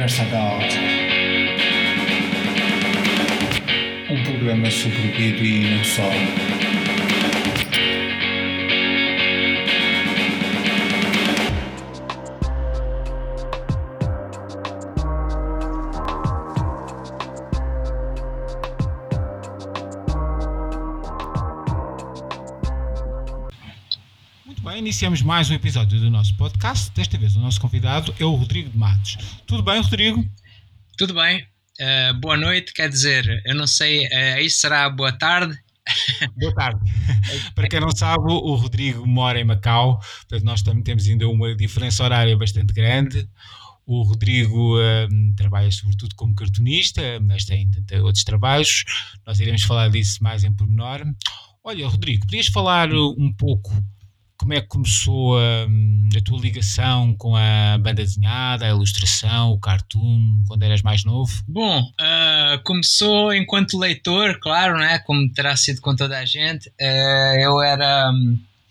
Versagalto. 0.00 0.76
Um 4.08 4.24
programa 4.24 4.70
sobre 4.70 4.96
o 4.96 5.20
e 5.44 5.76
não 5.76 5.84
só. 5.84 6.10
Iniciamos 25.00 25.22
mais 25.22 25.48
um 25.48 25.54
episódio 25.54 25.98
do 25.98 26.10
nosso 26.10 26.36
podcast. 26.36 26.92
Desta 26.94 27.16
vez 27.16 27.34
o 27.34 27.40
nosso 27.40 27.58
convidado 27.58 28.14
é 28.20 28.24
o 28.26 28.34
Rodrigo 28.34 28.68
de 28.68 28.76
Matos. 28.76 29.16
Tudo 29.46 29.62
bem, 29.62 29.80
Rodrigo? 29.80 30.22
Tudo 30.98 31.14
bem. 31.14 31.42
Uh, 31.80 32.20
boa 32.20 32.36
noite, 32.36 32.74
quer 32.74 32.90
dizer, 32.90 33.24
eu 33.46 33.54
não 33.54 33.66
sei, 33.66 34.04
uh, 34.04 34.34
aí 34.36 34.50
será 34.50 34.90
boa 34.90 35.10
tarde. 35.10 35.58
Boa 36.36 36.54
tarde. 36.54 36.78
Para 37.54 37.66
quem 37.66 37.80
não 37.80 37.90
sabe, 37.90 38.24
o 38.26 38.54
Rodrigo 38.56 39.06
mora 39.06 39.40
em 39.40 39.44
Macau, 39.44 39.98
portanto, 39.98 40.44
nós 40.44 40.60
também 40.60 40.82
temos 40.82 41.08
ainda 41.08 41.26
uma 41.26 41.56
diferença 41.56 42.04
horária 42.04 42.36
bastante 42.36 42.74
grande. 42.74 43.26
O 43.86 44.02
Rodrigo 44.02 44.78
um, 44.78 45.34
trabalha 45.34 45.72
sobretudo 45.72 46.14
como 46.14 46.34
cartunista, 46.34 47.00
mas 47.22 47.46
tem, 47.46 47.70
tem 47.86 48.00
outros 48.00 48.22
trabalhos. 48.22 48.84
Nós 49.26 49.40
iremos 49.40 49.62
falar 49.62 49.88
disso 49.88 50.22
mais 50.22 50.44
em 50.44 50.52
pormenor. 50.52 51.02
Olha, 51.64 51.88
Rodrigo, 51.88 52.26
podias 52.26 52.48
falar 52.48 52.92
um 52.92 53.32
pouco 53.32 53.72
como 54.40 54.54
é 54.54 54.60
que 54.62 54.68
começou 54.68 55.38
a, 55.38 55.66
a, 56.16 56.20
tua 56.22 56.40
ligação 56.40 57.14
com 57.14 57.36
a 57.36 57.76
banda 57.76 58.02
desenhada, 58.02 58.64
a 58.64 58.70
ilustração, 58.70 59.50
o 59.50 59.60
cartoon, 59.60 60.42
quando 60.48 60.62
eras 60.62 60.80
mais 60.80 61.04
novo? 61.04 61.30
Bom, 61.46 61.82
uh, 61.82 62.62
começou 62.64 63.34
enquanto 63.34 63.78
leitor, 63.78 64.38
claro, 64.40 64.78
né? 64.78 64.98
como 65.00 65.30
terá 65.30 65.54
sido 65.56 65.82
com 65.82 65.94
toda 65.94 66.18
a 66.18 66.24
gente. 66.24 66.70
Uh, 66.70 67.38
eu, 67.38 67.60
era, 67.60 68.10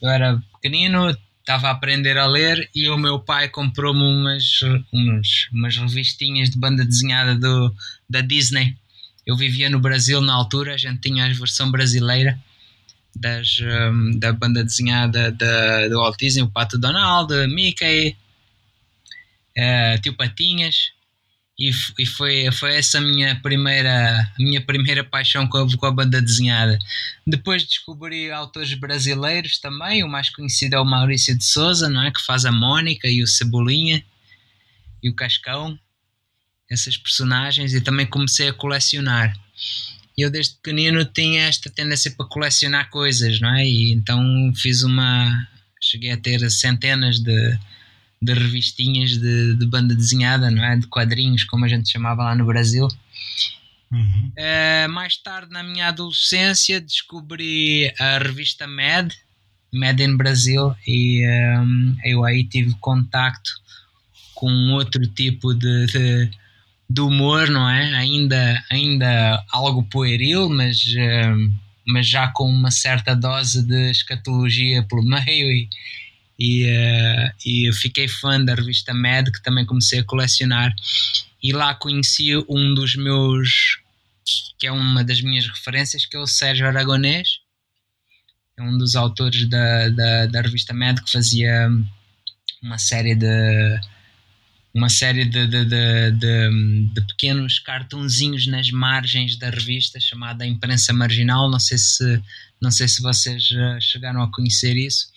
eu 0.01 0.09
era 0.09 0.41
pequenino, 0.55 1.15
estava 1.39 1.67
a 1.67 1.71
aprender 1.71 2.17
a 2.17 2.25
ler 2.25 2.67
e 2.73 2.89
o 2.89 2.97
meu 2.97 3.19
pai 3.19 3.47
comprou-me 3.47 4.01
umas, 4.01 4.61
umas, 4.91 5.27
umas 5.53 5.77
revistinhas 5.77 6.49
de 6.49 6.57
banda 6.57 6.83
desenhada 6.83 7.35
do, 7.35 7.71
da 8.09 8.21
Disney. 8.21 8.75
Eu 9.23 9.37
vivia 9.37 9.69
no 9.69 9.79
Brasil 9.79 10.19
na 10.19 10.33
altura, 10.33 10.73
a 10.73 10.77
gente 10.77 10.99
tinha 10.99 11.25
a 11.25 11.31
versão 11.31 11.69
brasileira 11.69 12.39
das, 13.15 13.59
um, 13.61 14.17
da 14.17 14.31
banda 14.31 14.63
desenhada 14.63 15.31
da, 15.31 15.87
do 15.87 15.95
Walt 15.95 16.17
Disney, 16.17 16.43
o 16.43 16.49
Pato 16.49 16.77
Donald, 16.77 17.33
Mickey, 17.47 18.15
uh, 19.57 20.01
Tio 20.01 20.15
Patinhas, 20.15 20.91
e, 21.59 21.71
e, 21.99 22.05
foi, 22.05 22.49
foi 22.53 22.77
essa 22.77 22.99
a 22.99 23.01
minha 23.01 23.35
primeira, 23.41 24.21
a 24.21 24.41
minha 24.41 24.61
primeira 24.61 25.03
paixão 25.03 25.45
com 25.45 25.57
a, 25.57 25.77
com 25.77 25.85
a 25.85 25.91
banda 25.91 26.21
desenhada. 26.21 26.79
Depois 27.27 27.65
descobri 27.65 28.31
autores 28.31 28.73
brasileiros 28.75 29.59
também, 29.59 30.01
o 30.01 30.07
mais 30.07 30.29
conhecido 30.29 30.75
é 30.75 30.79
o 30.79 30.85
Maurício 30.85 31.37
de 31.37 31.43
Souza, 31.43 31.89
não 31.89 32.03
é? 32.03 32.11
que 32.11 32.21
faz 32.21 32.45
a 32.45 32.51
Mónica 32.51 33.09
e 33.09 33.21
o 33.21 33.27
Cebolinha 33.27 34.01
e 35.03 35.09
o 35.09 35.15
Cascão, 35.15 35.77
essas 36.71 36.95
personagens, 36.95 37.73
e 37.73 37.81
também 37.81 38.05
comecei 38.05 38.47
a 38.47 38.53
colecionar 38.53 39.33
eu 40.21 40.29
desde 40.29 40.55
pequenino 40.55 41.03
tinha 41.05 41.43
esta 41.43 41.69
tendência 41.69 42.11
para 42.11 42.25
colecionar 42.25 42.89
coisas, 42.89 43.39
não 43.39 43.55
é? 43.55 43.65
E 43.65 43.91
então 43.91 44.51
fiz 44.55 44.83
uma. 44.83 45.47
Cheguei 45.81 46.11
a 46.11 46.17
ter 46.17 46.49
centenas 46.51 47.19
de, 47.19 47.57
de 48.21 48.33
revistinhas 48.33 49.11
de, 49.11 49.55
de 49.55 49.65
banda 49.65 49.95
desenhada, 49.95 50.51
não 50.51 50.63
é? 50.63 50.75
De 50.75 50.87
quadrinhos, 50.87 51.43
como 51.43 51.65
a 51.65 51.67
gente 51.67 51.91
chamava 51.91 52.23
lá 52.23 52.35
no 52.35 52.45
Brasil. 52.45 52.87
Uhum. 53.91 54.31
Uh, 54.37 54.89
mais 54.89 55.17
tarde, 55.17 55.51
na 55.51 55.63
minha 55.63 55.87
adolescência, 55.87 56.79
descobri 56.79 57.91
a 57.99 58.19
revista 58.19 58.67
Mad, 58.67 59.11
Mad 59.73 59.99
in 59.99 60.15
Brasil, 60.15 60.75
e 60.85 61.25
um, 61.59 61.97
eu 62.03 62.23
aí 62.23 62.43
tive 62.43 62.73
contacto 62.79 63.49
com 64.35 64.51
outro 64.73 65.05
tipo 65.07 65.53
de, 65.53 65.85
de 65.87 66.31
do 66.89 67.07
humor, 67.07 67.49
não 67.49 67.69
é? 67.69 67.95
Ainda, 67.95 68.63
ainda 68.69 69.45
algo 69.51 69.83
pueril, 69.83 70.49
mas, 70.49 70.77
uh, 70.83 71.53
mas 71.85 72.07
já 72.07 72.27
com 72.29 72.49
uma 72.49 72.71
certa 72.71 73.15
dose 73.15 73.61
de 73.61 73.91
escatologia 73.91 74.81
pelo 74.83 75.03
meio 75.03 75.51
e, 75.51 75.69
e, 76.39 76.65
uh, 76.65 77.31
e 77.45 77.71
fiquei 77.73 78.07
fã 78.07 78.43
da 78.43 78.55
revista 78.55 78.93
Mad, 78.93 79.29
que 79.29 79.43
também 79.43 79.65
comecei 79.65 79.99
a 79.99 80.03
colecionar 80.03 80.73
e 81.41 81.53
lá 81.53 81.75
conheci 81.75 82.35
um 82.49 82.73
dos 82.73 82.95
meus 82.95 83.79
que 84.59 84.67
é 84.67 84.71
uma 84.71 85.03
das 85.03 85.21
minhas 85.21 85.47
referências 85.47 86.05
que 86.05 86.15
é 86.15 86.19
o 86.19 86.27
Sérgio 86.27 86.67
Aragonês 86.67 87.39
é 88.57 88.61
um 88.61 88.77
dos 88.77 88.95
autores 88.95 89.47
da, 89.47 89.89
da, 89.89 90.25
da 90.25 90.41
revista 90.41 90.73
Mad 90.73 90.99
que 90.99 91.11
fazia 91.11 91.69
uma 92.61 92.77
série 92.77 93.15
de 93.15 93.79
uma 94.73 94.89
série 94.89 95.25
de, 95.25 95.47
de, 95.47 95.65
de, 95.65 96.11
de, 96.11 97.01
pequenos 97.07 97.59
cartunzinhos 97.59 98.47
nas 98.47 98.69
margens 98.69 99.35
da 99.35 99.49
revista 99.49 99.99
chamada 99.99 100.45
Imprensa 100.45 100.93
Marginal. 100.93 101.49
Não 101.49 101.59
sei 101.59 101.77
se, 101.77 102.21
não 102.61 102.71
sei 102.71 102.87
se 102.87 103.01
vocês 103.01 103.49
chegaram 103.81 104.21
a 104.21 104.31
conhecer 104.31 104.75
isso. 104.77 105.07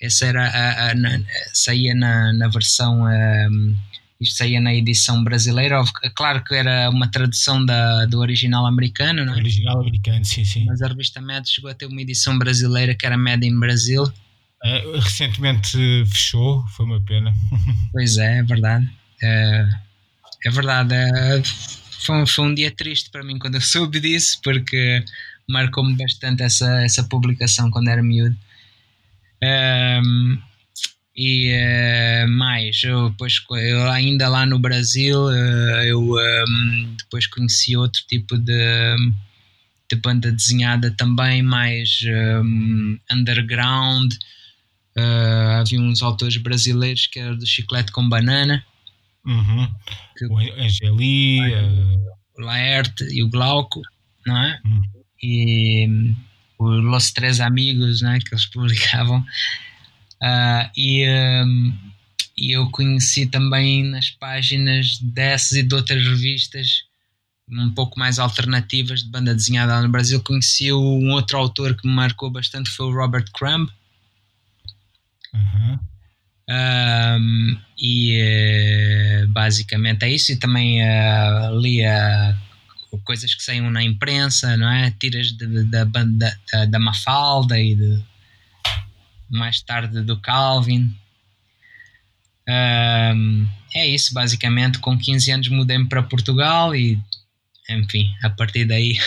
Essa 0.00 0.26
era 0.26 0.46
a, 0.46 0.88
a, 0.88 0.92
a, 0.92 1.20
saía 1.52 1.94
na, 1.94 2.32
na 2.32 2.48
versão. 2.48 3.04
Um, 3.04 3.76
isto 4.20 4.36
saía 4.36 4.60
na 4.60 4.74
edição 4.74 5.22
brasileira. 5.22 5.82
Claro 6.14 6.42
que 6.44 6.54
era 6.54 6.90
uma 6.90 7.08
tradução 7.08 7.64
da, 7.64 8.04
do 8.06 8.18
original 8.18 8.66
americano, 8.66 9.24
não 9.24 9.34
é? 9.34 9.36
Original 9.36 9.80
americano, 9.80 10.24
sim, 10.24 10.44
sim. 10.44 10.64
Mas 10.64 10.82
a 10.82 10.88
revista 10.88 11.20
Mad 11.20 11.46
chegou 11.46 11.70
a 11.70 11.74
ter 11.74 11.86
uma 11.86 12.02
edição 12.02 12.36
brasileira 12.36 12.94
que 12.94 13.06
era 13.06 13.16
Mad 13.16 13.42
in 13.44 13.58
Brasil. 13.58 14.04
Uh, 14.64 14.98
recentemente 14.98 15.78
fechou, 16.06 16.66
foi 16.68 16.86
uma 16.86 17.00
pena. 17.00 17.32
Pois 17.92 18.18
é, 18.18 18.38
é 18.38 18.42
verdade. 18.42 18.88
É, 19.22 19.68
é 20.46 20.50
verdade, 20.50 20.94
é, 20.94 21.42
foi, 22.04 22.26
foi, 22.26 22.44
um 22.44 22.54
dia 22.54 22.70
triste 22.70 23.10
para 23.10 23.24
mim 23.24 23.38
quando 23.38 23.56
eu 23.56 23.60
soube 23.62 24.00
disso, 24.00 24.38
porque 24.42 25.04
marcou-me 25.48 25.96
bastante 25.96 26.42
essa, 26.42 26.82
essa 26.82 27.04
publicação 27.04 27.70
quando 27.70 27.88
era 27.88 28.02
miúdo. 28.02 28.36
Um, 29.42 30.38
e 31.16 31.52
uh, 31.52 32.28
mais, 32.28 32.80
eu 32.84 33.10
depois, 33.10 33.34
eu 33.50 33.90
ainda 33.90 34.28
lá 34.28 34.46
no 34.46 34.58
Brasil, 34.58 35.18
uh, 35.24 35.82
eu 35.84 36.00
um, 36.00 36.94
depois 36.96 37.26
conheci 37.26 37.76
outro 37.76 38.02
tipo 38.08 38.36
de, 38.38 38.96
de 39.90 39.96
banda 39.96 40.30
desenhada 40.30 40.92
também, 40.92 41.42
mais 41.42 42.00
um, 42.06 42.98
underground. 43.10 44.12
Uh, 44.98 45.60
havia 45.60 45.80
uns 45.80 46.02
autores 46.02 46.36
brasileiros 46.36 47.06
que 47.06 47.20
eram 47.20 47.36
do 47.36 47.46
Chiclete 47.46 47.92
com 47.92 48.08
Banana. 48.08 48.64
Uhum. 49.24 49.68
Que, 50.16 50.26
o 50.26 50.38
Angeli, 50.38 51.40
o 52.36 52.40
Laerte 52.40 53.04
e 53.04 53.22
o 53.22 53.28
Glauco, 53.28 53.80
não 54.26 54.36
é? 54.36 54.60
Uhum. 54.64 54.82
E 55.22 56.14
os 56.58 56.84
Los 56.84 57.12
Três 57.12 57.40
Amigos, 57.40 58.02
né, 58.02 58.18
que 58.18 58.34
eles 58.34 58.46
publicavam. 58.50 59.20
Uh, 60.20 60.68
e, 60.76 61.06
um, 61.44 61.78
e 62.36 62.56
eu 62.56 62.68
conheci 62.70 63.26
também 63.26 63.84
nas 63.84 64.10
páginas 64.10 64.98
dessas 64.98 65.58
e 65.58 65.62
de 65.62 65.74
outras 65.74 66.02
revistas 66.02 66.88
um 67.50 67.70
pouco 67.70 67.98
mais 67.98 68.18
alternativas 68.18 69.02
de 69.02 69.10
banda 69.10 69.34
desenhada 69.34 69.80
no 69.80 69.88
Brasil. 69.88 70.22
Conheci 70.22 70.72
um 70.72 71.12
outro 71.12 71.38
autor 71.38 71.74
que 71.74 71.86
me 71.86 71.94
marcou 71.94 72.30
bastante, 72.30 72.68
foi 72.70 72.86
o 72.86 72.94
Robert 72.94 73.24
Crumb. 73.32 73.70
Uhum. 75.34 75.78
Um, 76.50 77.60
e 77.78 78.22
uh, 78.22 79.28
basicamente 79.28 80.04
é 80.04 80.10
isso. 80.10 80.32
E 80.32 80.36
também 80.36 80.80
uh, 80.82 81.60
lia 81.60 82.36
coisas 83.04 83.34
que 83.34 83.42
saíam 83.42 83.70
na 83.70 83.82
imprensa, 83.82 84.56
não 84.56 84.70
é? 84.70 84.90
Tiras 84.90 85.32
da 85.32 85.84
banda 85.84 86.38
da, 86.52 86.64
da 86.64 86.78
Mafalda 86.78 87.58
e 87.58 87.74
de, 87.74 88.02
mais 89.30 89.60
tarde 89.60 90.02
do 90.02 90.18
Calvin. 90.20 90.94
Um, 92.48 93.46
é 93.74 93.86
isso, 93.86 94.14
basicamente. 94.14 94.78
Com 94.78 94.98
15 94.98 95.30
anos 95.30 95.48
mudei-me 95.48 95.88
para 95.88 96.02
Portugal 96.02 96.74
e, 96.74 96.98
enfim, 97.68 98.14
a 98.22 98.30
partir 98.30 98.64
daí 98.64 98.98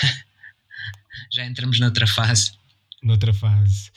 já 1.33 1.45
entramos 1.45 1.79
noutra 1.79 2.05
fase. 2.05 2.51
Noutra 3.01 3.33
fase. 3.33 3.91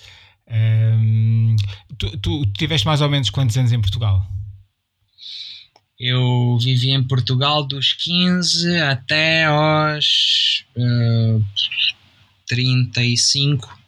Um, 0.50 1.56
tu, 1.98 2.18
tu 2.18 2.46
tiveste 2.52 2.86
mais 2.86 3.00
ou 3.00 3.08
menos 3.08 3.30
quantos 3.30 3.56
anos 3.56 3.72
em 3.72 3.80
Portugal? 3.80 4.26
Eu 5.98 6.58
vivi 6.58 6.90
em 6.90 7.02
Portugal 7.02 7.64
dos 7.64 7.92
15 7.92 8.80
até 8.80 9.44
aos 9.44 10.64
uh, 10.76 11.44
35, 12.48 13.78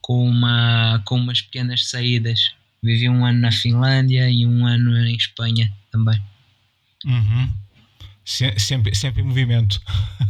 com, 0.00 0.26
uma, 0.26 1.02
com 1.04 1.16
umas 1.16 1.42
pequenas 1.42 1.88
saídas. 1.90 2.54
Vivi 2.82 3.08
um 3.08 3.26
ano 3.26 3.40
na 3.40 3.52
Finlândia 3.52 4.30
e 4.30 4.46
um 4.46 4.66
ano 4.66 4.96
em 4.96 5.14
Espanha 5.14 5.72
também. 5.92 6.20
Uhum. 7.04 7.52
Se, 8.24 8.58
sempre, 8.58 8.94
sempre 8.94 9.22
em 9.22 9.26
movimento. 9.26 9.80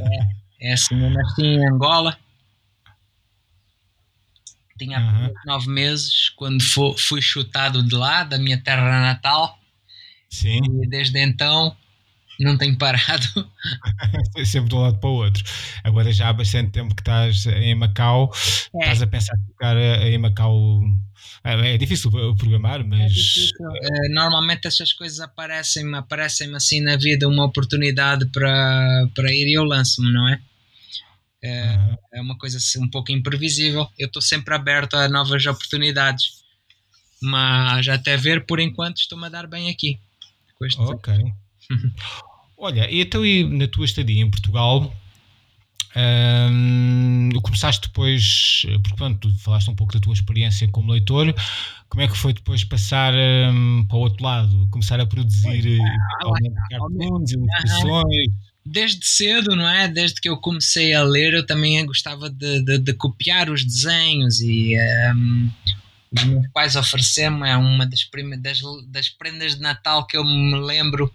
É, 0.01 0.71
é 0.71 0.73
assim, 0.73 1.01
eu 1.01 1.11
nasci 1.11 1.43
em 1.43 1.69
Angola. 1.69 2.19
Tinha 4.79 4.99
Aham. 4.99 5.31
nove 5.47 5.69
meses 5.71 6.31
quando 6.31 6.63
fu- 6.63 6.97
fui 6.97 7.21
chutado 7.21 7.83
de 7.83 7.95
lá, 7.95 8.25
da 8.25 8.39
minha 8.39 8.59
terra 8.63 9.01
natal. 9.01 9.59
Sim, 10.31 10.61
E 10.83 10.87
desde 10.89 11.19
então 11.19 11.75
não 12.41 12.57
tenho 12.57 12.77
parado. 12.79 13.25
sempre 14.45 14.69
de 14.69 14.75
um 14.75 14.81
lado 14.81 14.99
para 14.99 15.09
o 15.11 15.15
outro. 15.15 15.43
Agora 15.83 16.13
já 16.13 16.29
há 16.29 16.33
bastante 16.33 16.71
tempo 16.71 16.95
que 16.95 17.01
estás 17.03 17.47
em 17.47 17.75
Macau, 17.75 18.31
É. 18.77 18.79
estás 18.81 19.03
a 19.03 19.07
pensar 19.07 19.35
em 19.37 19.47
ficar 19.53 19.77
eh, 19.77 20.11
em 20.11 20.19
Macau. 20.19 20.81
É, 21.43 21.75
é 21.75 21.79
difícil 21.79 22.11
programar, 22.37 22.81
É 22.81 22.85
mas. 22.85 23.13
Eh, 23.83 24.09
normalmente 24.11 24.67
essas 24.69 24.93
coisas 24.93 25.19
aparecem-me 25.21 25.97
aparecem 25.97 26.55
assim 26.55 26.81
na 26.81 26.97
vida, 26.97 27.27
uma 27.29 27.45
oportunidade 27.45 28.27
para, 28.27 29.09
para 29.15 29.33
ir 29.33 29.47
e 29.49 29.55
eu 29.55 29.65
lanço-me, 29.65 30.13
não 30.13 30.29
é? 30.29 30.41
Eh, 31.43 31.75
Aham. 31.75 31.97
é 32.15 32.21
uma 32.21 32.37
coisa 32.37 32.59
assim, 32.59 32.83
um 32.83 32.91
pouco 32.91 33.13
imprevisível. 33.13 33.89
Eu 33.99 34.07
estou 34.07 34.23
sempre 34.23 34.55
aberto 34.55 34.95
a 34.95 35.09
novas 35.09 35.45
oportunidades, 35.47 36.43
mas 37.23 37.89
até 37.89 38.17
ver, 38.17 38.47
por 38.47 38.61
enquanto, 38.61 38.99
estou-me 38.99 39.27
a 39.27 39.29
dar 39.29 39.47
bem 39.47 39.71
aqui. 39.71 39.99
Ok. 40.79 41.15
Olha, 42.57 42.91
e 42.91 43.01
então 43.01 43.25
e 43.25 43.45
na 43.45 43.69
tua 43.69 43.85
estadia 43.85 44.21
em 44.21 44.29
Portugal, 44.29 44.93
hum, 45.95 47.29
começaste 47.41 47.87
depois, 47.87 48.63
porque 48.83 48.97
pronto, 48.97 49.31
tu 49.31 49.39
falaste 49.39 49.71
um 49.71 49.77
pouco 49.77 49.93
da 49.93 50.01
tua 50.01 50.13
experiência 50.13 50.67
como 50.69 50.91
leitor, 50.91 51.33
como 51.89 52.03
é 52.03 52.09
que 52.09 52.17
foi 52.17 52.33
depois 52.33 52.65
passar 52.65 53.15
hum, 53.15 53.87
para 53.89 53.97
o 53.97 54.01
outro 54.01 54.25
lado, 54.25 54.69
começar 54.73 54.99
a 55.01 55.07
produzir 55.07 55.67
eh, 55.67 55.79
eventualmente 55.79 56.57
cartoons, 56.69 57.31
ilustrações? 57.31 58.29
Desde 58.71 59.07
cedo, 59.07 59.57
não 59.57 59.67
é? 59.69 59.89
Desde 59.89 60.21
que 60.21 60.29
eu 60.29 60.37
comecei 60.37 60.93
a 60.93 61.03
ler, 61.03 61.33
eu 61.33 61.47
também 61.47 61.85
gostava 61.87 62.29
de, 62.29 62.63
de- 62.63 62.79
de 62.79 62.93
copiar 62.93 63.49
os 63.51 63.65
desenhos 63.65 64.41
e 64.41 64.75
ehm, 64.75 65.49
os 66.13 66.25
meus 66.25 66.47
pais 66.53 66.77
ofereceram-me 66.77 67.49
é 67.49 67.57
uma 67.57 67.87
das, 67.87 68.01
das, 68.41 68.61
das 68.89 69.09
prendas 69.09 69.55
de 69.55 69.63
Natal 69.63 70.07
que 70.07 70.17
eu 70.19 70.25
me 70.25 70.59
lembro, 70.61 71.13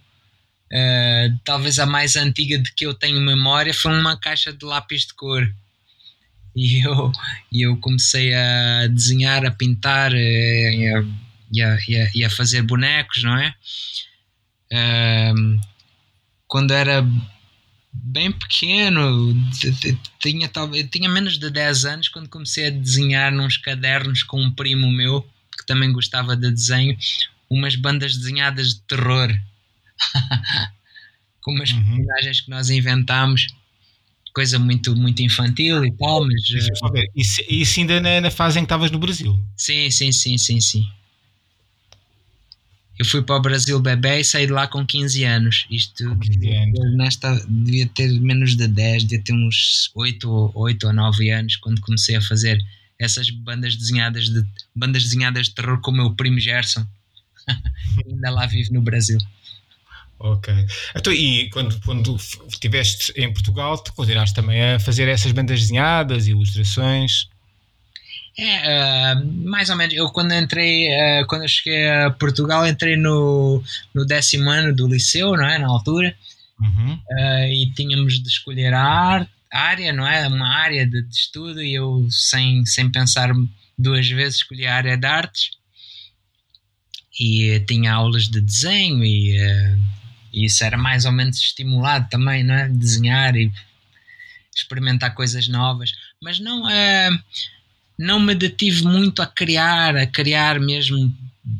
eh, 0.71 1.29
talvez 1.45 1.77
a 1.77 1.85
mais 1.85 2.15
antiga 2.15 2.57
de 2.57 2.71
que 2.73 2.85
eu 2.87 2.93
tenho 2.93 3.21
memória, 3.21 3.73
foi 3.73 3.93
uma 3.99 4.17
caixa 4.19 4.51
de 4.51 4.65
lápis 4.65 5.01
de 5.05 5.13
cor. 5.13 5.47
E 6.55 6.85
eu, 6.85 7.11
e 7.51 7.61
eu 7.67 7.77
comecei 7.77 8.33
a 8.33 8.87
desenhar, 8.87 9.45
a 9.45 9.51
pintar 9.51 10.11
eh, 10.13 10.73
e, 10.75 10.87
a, 10.95 11.03
e, 11.51 11.61
a, 11.61 11.77
e 11.87 11.95
a- 12.01 12.11
e 12.15 12.25
a 12.25 12.29
fazer 12.31 12.63
bonecos, 12.63 13.23
não 13.23 13.37
é? 13.37 13.53
Ehm, 14.71 15.59
quando 16.47 16.71
era 16.73 17.03
bem 17.93 18.31
pequeno, 18.31 19.33
tinha, 20.19 20.49
talvez, 20.49 20.87
tinha 20.91 21.07
menos 21.09 21.37
de 21.37 21.49
10 21.49 21.85
anos 21.85 22.07
quando 22.09 22.27
comecei 22.27 22.67
a 22.67 22.71
desenhar 22.71 23.31
nos 23.31 23.57
cadernos 23.57 24.23
com 24.23 24.41
um 24.41 24.51
primo 24.51 24.91
meu 24.91 25.21
que 25.57 25.65
também 25.65 25.91
gostava 25.93 26.35
de 26.35 26.49
desenho, 26.51 26.97
umas 27.49 27.75
bandas 27.75 28.17
desenhadas 28.17 28.69
de 28.73 28.81
terror 28.81 29.29
com 31.41 31.51
umas 31.53 31.71
Uhum. 31.71 31.83
personagens 31.97 32.41
que 32.41 32.49
nós 32.49 32.69
inventámos, 32.69 33.47
coisa 34.33 34.57
muito, 34.57 34.95
muito 34.95 35.21
infantil 35.21 35.85
e 35.85 35.91
tal, 35.91 36.25
mas 36.25 36.41
Isso, 37.15 37.41
isso 37.47 37.79
ainda 37.79 38.01
na, 38.01 38.21
na 38.21 38.31
fase 38.31 38.57
em 38.57 38.63
que 38.63 38.65
estavas 38.65 38.89
no 38.91 38.97
Brasil. 38.99 39.39
sim, 39.55 39.89
sim, 39.91 40.11
sim, 40.11 40.37
sim, 40.37 40.59
sim. 40.59 40.83
Eu 42.99 43.05
fui 43.05 43.21
para 43.23 43.35
o 43.35 43.41
Brasil 43.41 43.79
bebê 43.79 44.19
e 44.19 44.23
saí 44.23 44.45
de 44.45 44.51
lá 44.51 44.67
com 44.67 44.85
15 44.85 45.23
anos. 45.23 45.65
Isto 45.69 46.07
Com 46.09 46.19
15 46.19 46.49
anos. 46.55 46.95
Nesta 46.95 47.43
devia 47.49 47.87
ter 47.87 48.07
menos 48.19 48.55
de 48.55 48.67
10, 48.67 49.03
devia 49.03 49.23
ter 49.23 49.33
uns 49.33 49.89
8, 49.95 50.29
ou- 50.29 50.51
8 50.55 50.87
ou 50.87 50.93
9 50.93 51.29
anos 51.31 51.55
quando 51.55 51.81
comecei 51.81 52.15
a 52.15 52.21
fazer 52.21 52.63
essas 52.99 53.29
bandas 53.31 53.75
desenhadas 53.75 54.29
de 54.29 54.45
bandas 54.75 55.03
desenhadas 55.03 55.47
de 55.47 55.55
terror 55.55 55.81
com 55.81 55.91
o 55.91 55.93
meu 55.95 56.13
primo 56.13 56.39
Gerson. 56.39 56.85
Ainda 58.07 58.29
lá 58.29 58.45
vive 58.45 58.71
no 58.71 58.81
Brasil. 58.81 59.17
Ok. 60.19 60.53
Então, 60.95 61.11
e 61.11 61.49
quando, 61.49 61.77
quando 61.81 62.15
estiveste 62.47 63.11
em 63.17 63.33
Portugal, 63.33 63.81
te 63.83 63.91
consideraste 63.91 64.33
também 64.33 64.61
a 64.75 64.79
fazer 64.79 65.07
essas 65.09 65.31
bandas 65.33 65.59
desenhadas, 65.59 66.27
ilustrações? 66.27 67.27
É, 68.37 68.55
ah, 69.11 69.21
mais 69.25 69.69
ou 69.69 69.75
menos. 69.75 69.93
Eu 69.93 70.09
quando 70.09 70.33
entrei, 70.33 70.91
ah, 70.93 71.25
quando 71.27 71.43
eu 71.43 71.47
cheguei 71.47 71.87
a 71.89 72.09
Portugal, 72.11 72.65
entrei 72.67 72.95
no, 72.97 73.61
no 73.93 74.05
décimo 74.05 74.49
ano 74.49 74.75
do 74.75 74.87
liceu, 74.87 75.33
não 75.37 75.45
é? 75.45 75.59
Na 75.59 75.67
altura. 75.67 76.15
Uhum. 76.59 76.99
Ah, 77.11 77.47
e 77.47 77.71
tínhamos 77.75 78.21
de 78.21 78.27
escolher 78.27 78.73
a 78.73 78.81
ar- 78.83 79.29
área, 79.51 79.93
não 79.93 80.07
é? 80.07 80.27
Uma 80.27 80.49
área 80.49 80.85
de, 80.85 81.01
de 81.03 81.15
estudo 81.15 81.61
e 81.61 81.73
eu, 81.75 82.07
sem, 82.09 82.65
sem 82.65 82.91
pensar 82.91 83.31
duas 83.77 84.07
vezes, 84.09 84.37
escolhi 84.37 84.65
a 84.65 84.75
área 84.75 84.97
de 84.97 85.05
artes 85.05 85.51
e 87.19 87.59
tinha 87.67 87.93
aulas 87.93 88.27
de 88.27 88.41
desenho 88.41 89.03
e, 89.03 89.37
e 90.33 90.45
isso 90.45 90.63
era 90.63 90.77
mais 90.77 91.05
ou 91.05 91.11
menos 91.11 91.37
estimulado 91.37 92.09
também, 92.09 92.43
não 92.43 92.55
é? 92.55 92.67
Desenhar 92.67 93.35
e 93.35 93.51
experimentar 94.55 95.13
coisas 95.13 95.47
novas, 95.47 95.91
mas 96.21 96.39
não, 96.39 96.69
eh, 96.69 97.09
não 97.97 98.19
me 98.19 98.33
detive 98.35 98.83
muito 98.83 99.21
a 99.21 99.27
criar, 99.27 99.95
a 99.95 100.07
criar 100.07 100.59
mesmo 100.59 101.15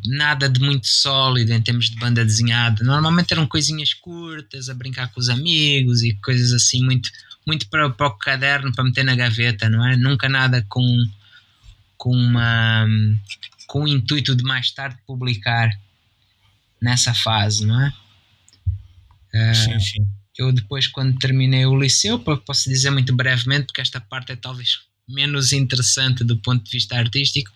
nada 0.05 0.49
de 0.49 0.59
muito 0.59 0.87
sólido 0.87 1.51
em 1.51 1.61
termos 1.61 1.89
de 1.89 1.97
banda 1.97 2.23
desenhada. 2.23 2.83
Normalmente 2.83 3.33
eram 3.33 3.45
coisinhas 3.45 3.93
curtas, 3.93 4.69
a 4.69 4.73
brincar 4.73 5.11
com 5.11 5.19
os 5.19 5.29
amigos 5.29 6.03
e 6.03 6.13
coisas 6.15 6.53
assim, 6.53 6.83
muito, 6.83 7.09
muito 7.45 7.67
para, 7.69 7.89
para 7.89 8.07
o 8.07 8.17
caderno, 8.17 8.73
para 8.73 8.83
meter 8.83 9.03
na 9.03 9.15
gaveta, 9.15 9.69
não 9.69 9.85
é? 9.85 9.97
Nunca 9.97 10.29
nada 10.29 10.65
com, 10.69 10.85
com, 11.97 12.15
uma, 12.15 12.85
com 13.67 13.83
o 13.83 13.87
intuito 13.87 14.35
de 14.35 14.43
mais 14.43 14.71
tarde 14.71 14.97
publicar 15.05 15.69
nessa 16.81 17.13
fase, 17.13 17.65
não 17.65 17.79
é? 17.81 17.93
Sim, 19.53 19.79
sim. 19.79 20.07
Eu 20.37 20.51
depois, 20.51 20.87
quando 20.87 21.17
terminei 21.19 21.65
o 21.65 21.79
liceu, 21.79 22.17
po- 22.19 22.37
posso 22.37 22.69
dizer 22.69 22.89
muito 22.89 23.13
brevemente, 23.15 23.65
porque 23.67 23.81
esta 23.81 23.99
parte 24.01 24.31
é 24.31 24.35
talvez 24.35 24.79
menos 25.07 25.51
interessante 25.53 26.23
do 26.23 26.37
ponto 26.37 26.63
de 26.63 26.71
vista 26.71 26.95
artístico, 26.95 27.51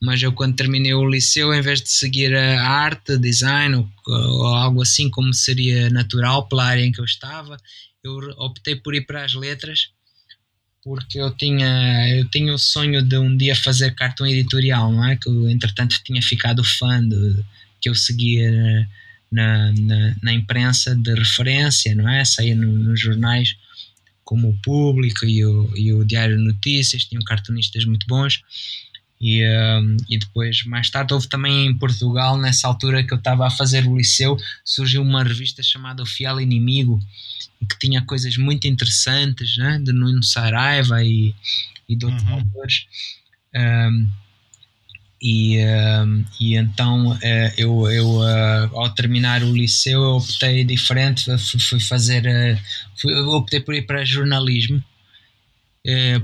mas 0.00 0.22
eu 0.22 0.32
quando 0.32 0.56
terminei 0.56 0.92
o 0.94 1.08
liceu, 1.08 1.52
em 1.54 1.60
vez 1.60 1.80
de 1.80 1.88
seguir 1.88 2.34
a 2.34 2.68
arte, 2.68 3.16
design 3.16 3.76
ou, 3.76 3.90
ou 4.06 4.46
algo 4.46 4.82
assim 4.82 5.08
como 5.08 5.32
seria 5.32 5.88
natural 5.90 6.46
pela 6.46 6.66
área 6.66 6.84
em 6.84 6.92
que 6.92 7.00
eu 7.00 7.04
estava, 7.04 7.56
eu 8.02 8.18
optei 8.36 8.76
por 8.76 8.94
ir 8.94 9.06
para 9.06 9.24
as 9.24 9.32
letras, 9.32 9.88
porque 10.82 11.18
eu 11.18 11.34
tinha, 11.34 12.18
eu 12.18 12.28
tinha 12.28 12.52
o 12.52 12.58
sonho 12.58 13.02
de 13.02 13.16
um 13.16 13.34
dia 13.34 13.56
fazer 13.56 13.94
cartão 13.94 14.26
editorial, 14.26 14.92
não 14.92 15.04
é? 15.06 15.16
Que 15.16 15.28
eu, 15.28 15.48
entretanto, 15.48 15.98
tinha 16.04 16.20
ficado 16.20 16.62
fã 16.62 17.02
de, 17.02 17.42
que 17.80 17.88
eu 17.88 17.94
seguia 17.94 18.86
na, 19.32 19.72
na, 19.72 20.16
na 20.22 20.32
imprensa 20.34 20.94
de 20.94 21.14
referência, 21.14 21.94
não 21.94 22.06
é? 22.06 22.22
Saía 22.24 22.54
no, 22.54 22.70
nos 22.70 23.00
jornais 23.00 23.56
como 24.24 24.48
o 24.50 24.58
Público 24.62 25.24
e 25.24 25.44
o, 25.44 25.70
e 25.76 25.92
o 25.92 26.04
Diário 26.04 26.36
de 26.36 26.42
Notícias, 26.44 27.04
tinham 27.04 27.22
cartunistas 27.22 27.84
muito 27.84 28.06
bons. 28.06 28.42
E, 29.20 29.42
um, 29.46 29.96
e 30.08 30.18
depois, 30.18 30.64
mais 30.64 30.90
tarde, 30.90 31.14
houve 31.14 31.28
também 31.28 31.66
em 31.66 31.78
Portugal, 31.78 32.36
nessa 32.36 32.66
altura 32.68 33.02
que 33.04 33.12
eu 33.14 33.18
estava 33.18 33.46
a 33.46 33.50
fazer 33.50 33.86
o 33.86 33.96
liceu, 33.96 34.36
surgiu 34.64 35.02
uma 35.02 35.22
revista 35.22 35.62
chamada 35.62 36.02
O 36.02 36.06
Fiel 36.06 36.40
Inimigo, 36.40 37.00
que 37.68 37.78
tinha 37.78 38.02
coisas 38.02 38.36
muito 38.36 38.66
interessantes, 38.66 39.56
né? 39.56 39.80
de 39.82 39.92
Nuno 39.92 40.22
Saraiva 40.22 41.02
e, 41.02 41.34
e 41.88 41.96
de 41.96 42.04
outros 42.04 42.24
Uhum. 42.24 42.34
autores. 42.34 42.86
Um, 43.54 44.10
e, 45.20 45.58
um, 45.64 46.24
e 46.38 46.56
então 46.56 47.18
eh, 47.22 47.54
eu, 47.56 47.90
eu 47.90 48.28
eh, 48.28 48.68
ao 48.72 48.90
terminar 48.90 49.42
o 49.42 49.56
liceu 49.56 50.02
eu 50.02 50.16
optei 50.16 50.64
diferente, 50.64 51.24
fui, 51.38 51.80
fazer, 51.80 52.26
eh, 52.26 52.60
fui, 53.00 53.14
optei 53.14 53.60
por 53.60 53.74
ir 53.74 53.86
para 53.86 54.04
jornalismo, 54.04 54.82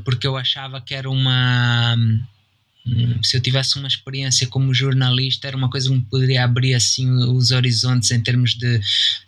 porque 0.05 0.27
eu 0.27 0.37
achava 0.37 0.81
que 0.81 0.95
era 0.95 1.09
uma 1.09 1.95
hum, 1.97 3.19
se 3.23 3.37
eu 3.37 3.41
tivesse 3.41 3.79
uma 3.79 3.89
experiência 3.89 4.47
como 4.47 4.75
jornalista 4.75 5.49
era 5.49 5.57
uma 5.57 5.71
coisa 5.71 5.89
que 5.89 5.95
me 5.95 6.03
poderia 6.03 6.45
abrir 6.45 6.75
assim 6.75 7.11
os 7.11 7.51
horizontes 7.51 8.11
em 8.11 8.21
termos 8.21 8.55
de, 8.55 8.81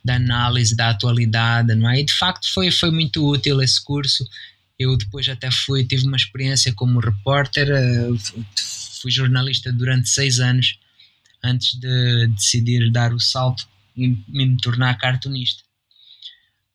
de 0.05 0.13
análise 0.13 0.77
da 0.77 0.91
atualidade, 0.91 1.75
não 1.75 1.89
é? 1.89 2.01
E 2.01 2.05
de 2.05 2.15
facto 2.15 2.53
foi, 2.53 2.71
foi 2.71 2.91
muito 2.91 3.27
útil 3.27 3.63
esse 3.63 3.83
curso. 3.83 4.27
Eu 4.79 4.97
depois 4.97 5.29
até 5.29 5.51
fui, 5.51 5.85
tive 5.85 6.07
uma 6.07 6.17
experiência 6.17 6.73
como 6.75 6.99
repórter, 6.99 7.69
fui 9.03 9.11
jornalista 9.11 9.73
durante 9.73 10.09
seis 10.09 10.39
anos 10.39 10.79
antes 11.43 11.75
de 11.79 12.29
decidir 12.29 12.91
dar 12.91 13.13
o 13.13 13.21
salto 13.21 13.67
e 13.97 14.17
me 14.29 14.57
tornar 14.59 14.97
cartunista. 14.97 15.63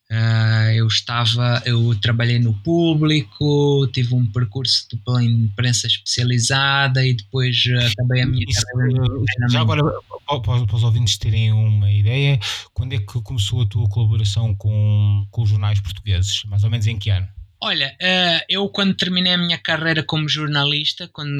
Uh, 0.09 0.71
eu 0.73 0.87
estava, 0.87 1.61
eu 1.65 1.93
trabalhei 1.99 2.39
no 2.39 2.53
público, 2.53 3.85
tive 3.91 4.15
um 4.15 4.25
percurso 4.25 4.87
pela 5.03 5.21
imprensa 5.21 5.85
especializada 5.85 7.05
e 7.05 7.13
depois 7.13 7.61
acabei 7.91 8.21
a 8.21 8.25
minha 8.25 8.45
Isso, 8.47 8.61
carreira. 8.67 9.03
eh, 9.03 9.49
já 9.49 9.59
agora, 9.59 9.83
para, 10.25 10.39
para 10.65 10.75
os 10.75 10.83
ouvintes 10.83 11.17
terem 11.17 11.51
uma 11.51 11.91
ideia, 11.91 12.39
quando 12.73 12.93
é 12.93 12.99
que 12.99 13.21
começou 13.21 13.63
a 13.63 13.65
tua 13.65 13.89
colaboração 13.89 14.55
com, 14.55 15.27
com 15.29 15.41
os 15.41 15.49
jornais 15.49 15.81
portugueses? 15.81 16.41
Mais 16.45 16.63
ou 16.63 16.69
menos 16.69 16.87
em 16.87 16.97
que 16.97 17.09
ano? 17.09 17.27
Olha, 17.59 17.95
uh, 18.01 18.45
eu 18.47 18.69
quando 18.69 18.95
terminei 18.95 19.33
a 19.33 19.37
minha 19.37 19.57
carreira 19.57 20.03
como 20.03 20.29
jornalista, 20.29 21.07
quando 21.07 21.35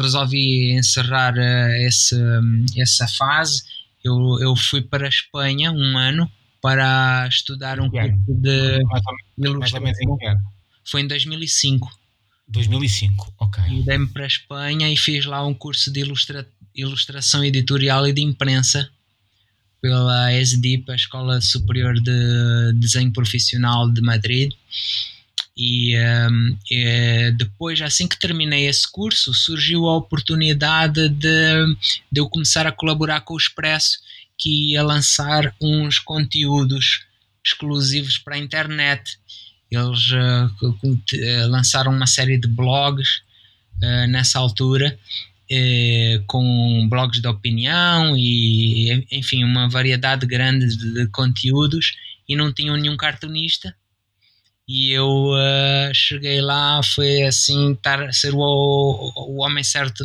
resolvi 0.00 0.72
encerrar 0.72 1.34
uh, 1.34 1.86
esse, 1.86 2.16
essa 2.76 3.08
fase, 3.08 3.64
eu, 4.04 4.38
eu 4.40 4.54
fui 4.54 4.80
para 4.80 5.06
a 5.06 5.08
Espanha 5.08 5.72
um 5.72 5.98
ano 5.98 6.30
para 6.62 7.26
estudar 7.28 7.80
um 7.80 7.90
curso 7.90 8.14
de 8.28 8.80
ilustração. 9.38 10.18
Foi 10.84 11.00
em 11.00 11.08
2005. 11.08 11.90
2005, 12.48 13.34
ok. 13.38 13.64
Mudei-me 13.68 14.06
para 14.06 14.24
a 14.24 14.26
Espanha 14.26 14.92
e 14.92 14.96
fiz 14.96 15.24
lá 15.24 15.44
um 15.46 15.54
curso 15.54 15.90
de 15.90 16.00
ilustra 16.00 16.46
ilustração 16.74 17.44
editorial 17.44 18.06
e 18.06 18.12
de 18.12 18.20
imprensa 18.20 18.88
pela 19.80 20.32
ESDIP, 20.32 20.90
a 20.90 20.94
Escola 20.94 21.40
Superior 21.40 21.94
de 22.00 22.72
Desenho 22.74 23.12
Profissional 23.12 23.90
de 23.90 24.00
Madrid. 24.00 24.52
E, 25.56 25.96
um, 25.96 26.56
e, 26.70 27.30
depois, 27.32 27.80
assim 27.80 28.08
que 28.08 28.18
terminei 28.18 28.66
esse 28.66 28.90
curso, 28.90 29.32
surgiu 29.32 29.86
a 29.86 29.96
oportunidade 29.96 31.08
de, 31.08 31.76
de 32.10 32.20
eu 32.20 32.28
começar 32.28 32.66
a 32.66 32.72
colaborar 32.72 33.20
com 33.20 33.34
o 33.34 33.38
Expresso 33.38 33.98
que 34.36 34.72
ia 34.72 34.82
lançar 34.82 35.54
uns 35.60 35.98
conteúdos 35.98 37.06
exclusivos 37.44 38.18
para 38.18 38.34
a 38.34 38.38
internet. 38.38 39.18
Eles 39.70 40.10
uh, 40.10 41.48
lançaram 41.48 41.92
uma 41.92 42.06
série 42.06 42.38
de 42.38 42.48
blogs 42.48 43.22
uh, 43.82 44.06
nessa 44.08 44.38
altura, 44.38 44.98
uh, 45.50 46.24
com 46.26 46.88
blogs 46.88 47.20
de 47.20 47.28
opinião 47.28 48.16
e, 48.16 49.06
enfim, 49.10 49.44
uma 49.44 49.68
variedade 49.68 50.26
grande 50.26 50.66
de, 50.76 50.94
de 50.94 51.06
conteúdos 51.08 51.96
e 52.28 52.34
não 52.34 52.52
tinham 52.52 52.76
nenhum 52.76 52.96
cartunista. 52.96 53.74
E 54.66 54.92
eu 54.92 55.30
cheguei 55.92 56.40
lá, 56.40 56.80
foi 56.82 57.22
assim, 57.22 57.74
tar, 57.74 58.12
ser 58.14 58.32
o, 58.34 59.12
o 59.14 59.42
homem 59.42 59.62
certo, 59.62 60.04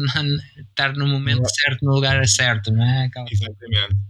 estar 0.58 0.94
no 0.94 1.08
momento 1.08 1.48
certo, 1.50 1.86
no 1.86 1.94
lugar 1.94 2.28
certo, 2.28 2.70
não 2.72 2.84
é? 2.84 3.06
Aquela 3.06 3.26
Exatamente. 3.32 4.10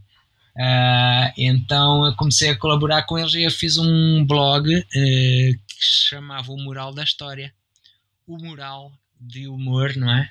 Uh, 0.60 1.32
então 1.38 2.14
comecei 2.18 2.50
a 2.50 2.58
colaborar 2.58 3.04
com 3.04 3.18
eles 3.18 3.34
e 3.34 3.44
eu 3.44 3.52
fiz 3.52 3.78
um 3.78 4.26
blog 4.26 4.76
uh, 4.76 4.84
que 4.92 5.76
se 5.80 6.10
chamava 6.10 6.52
O 6.52 6.58
Mural 6.58 6.94
da 6.94 7.04
História. 7.04 7.54
O 8.28 8.38
mural 8.38 8.92
de 9.20 9.48
humor, 9.48 9.96
não 9.96 10.12
é? 10.12 10.30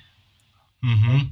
Uhum. 0.82 1.30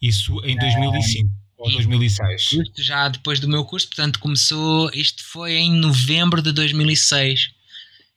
Isso 0.00 0.40
em 0.44 0.56
2005 0.56 1.28
uh, 1.28 1.45
ou 1.56 1.70
2006? 1.70 2.52
Isto 2.52 2.82
já 2.82 3.08
depois 3.08 3.40
do 3.40 3.48
meu 3.48 3.64
curso, 3.64 3.86
portanto 3.88 4.18
começou, 4.18 4.90
isto 4.92 5.24
foi 5.24 5.54
em 5.54 5.72
novembro 5.72 6.42
de 6.42 6.52
2006. 6.52 7.50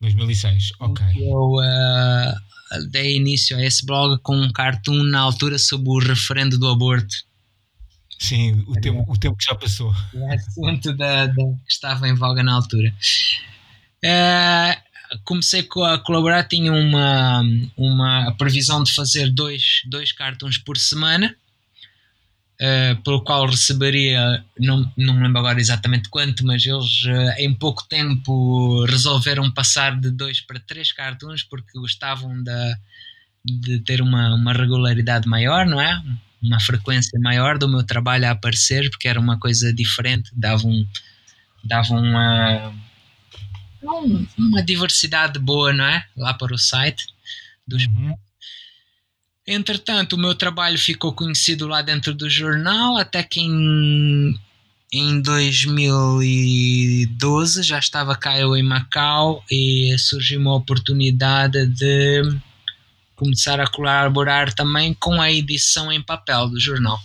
2006, 0.00 0.72
ok. 0.80 1.06
Eu 1.18 1.56
dei 2.90 3.16
início 3.16 3.56
a 3.56 3.64
esse 3.64 3.84
blog 3.84 4.20
com 4.22 4.36
um 4.36 4.52
cartoon 4.52 5.02
na 5.04 5.20
altura 5.20 5.58
sobre 5.58 5.88
o 5.88 5.98
referendo 5.98 6.58
do 6.58 6.68
aborto. 6.68 7.16
Sim, 8.18 8.64
o, 8.68 8.74
tempo, 8.74 9.04
o 9.08 9.16
tempo 9.16 9.36
que 9.36 9.44
já 9.44 9.54
passou. 9.54 9.94
O 10.12 10.32
assunto 10.32 10.92
da, 10.92 11.26
da, 11.26 11.34
que 11.34 11.72
estava 11.72 12.06
em 12.06 12.14
voga 12.14 12.42
na 12.42 12.52
altura. 12.52 12.94
Uh, 14.04 15.18
comecei 15.24 15.66
a 15.86 15.98
colaborar, 15.98 16.44
tinha 16.44 16.70
uma, 16.70 17.42
uma 17.76 18.34
previsão 18.36 18.82
de 18.82 18.92
fazer 18.92 19.30
dois, 19.30 19.80
dois 19.86 20.12
cartões 20.12 20.58
por 20.58 20.76
semana, 20.76 21.34
uh, 22.60 23.02
pelo 23.02 23.22
qual 23.22 23.46
receberia, 23.46 24.44
não, 24.58 24.90
não 24.96 25.14
me 25.14 25.22
lembro 25.22 25.38
agora 25.38 25.60
exatamente 25.60 26.08
quanto, 26.08 26.44
mas 26.46 26.64
eles 26.64 27.04
uh, 27.04 27.38
em 27.38 27.54
pouco 27.54 27.84
tempo 27.88 28.84
resolveram 28.86 29.50
passar 29.50 29.98
de 29.98 30.10
dois 30.10 30.40
para 30.40 30.60
três 30.60 30.92
cartões 30.92 31.42
porque 31.42 31.78
gostavam 31.78 32.42
da, 32.42 32.76
de 33.44 33.80
ter 33.80 34.00
uma, 34.00 34.34
uma 34.34 34.52
regularidade 34.52 35.28
maior, 35.28 35.66
não 35.66 35.80
é? 35.80 36.02
uma 36.42 36.58
frequência 36.58 37.18
maior 37.20 37.58
do 37.58 37.68
meu 37.68 37.82
trabalho 37.84 38.26
a 38.26 38.30
aparecer, 38.30 38.88
porque 38.90 39.08
era 39.08 39.20
uma 39.20 39.38
coisa 39.38 39.72
diferente, 39.72 40.30
dava, 40.34 40.66
um, 40.66 40.86
dava 41.62 41.94
uma, 41.94 42.72
uma 44.38 44.62
diversidade 44.62 45.38
boa, 45.38 45.72
não 45.72 45.84
é? 45.84 46.04
Lá 46.16 46.32
para 46.34 46.54
o 46.54 46.58
site 46.58 47.06
dos. 47.66 47.86
Uhum. 47.86 48.16
Entretanto, 49.52 50.12
o 50.12 50.18
meu 50.18 50.32
trabalho 50.32 50.78
ficou 50.78 51.12
conhecido 51.12 51.66
lá 51.66 51.82
dentro 51.82 52.14
do 52.14 52.30
jornal, 52.30 52.96
até 52.96 53.20
que 53.24 53.40
em, 53.40 54.38
em 54.92 55.20
2012 55.20 57.64
já 57.64 57.80
estava 57.80 58.14
cá 58.14 58.38
eu 58.38 58.56
em 58.56 58.62
Macau 58.62 59.44
e 59.50 59.96
surgiu 59.98 60.40
uma 60.40 60.54
oportunidade 60.54 61.66
de 61.66 62.22
começar 63.16 63.58
a 63.58 63.66
colaborar 63.66 64.52
também 64.52 64.94
com 64.94 65.20
a 65.20 65.32
edição 65.32 65.90
em 65.90 66.00
papel 66.00 66.48
do 66.48 66.60
jornal. 66.60 67.02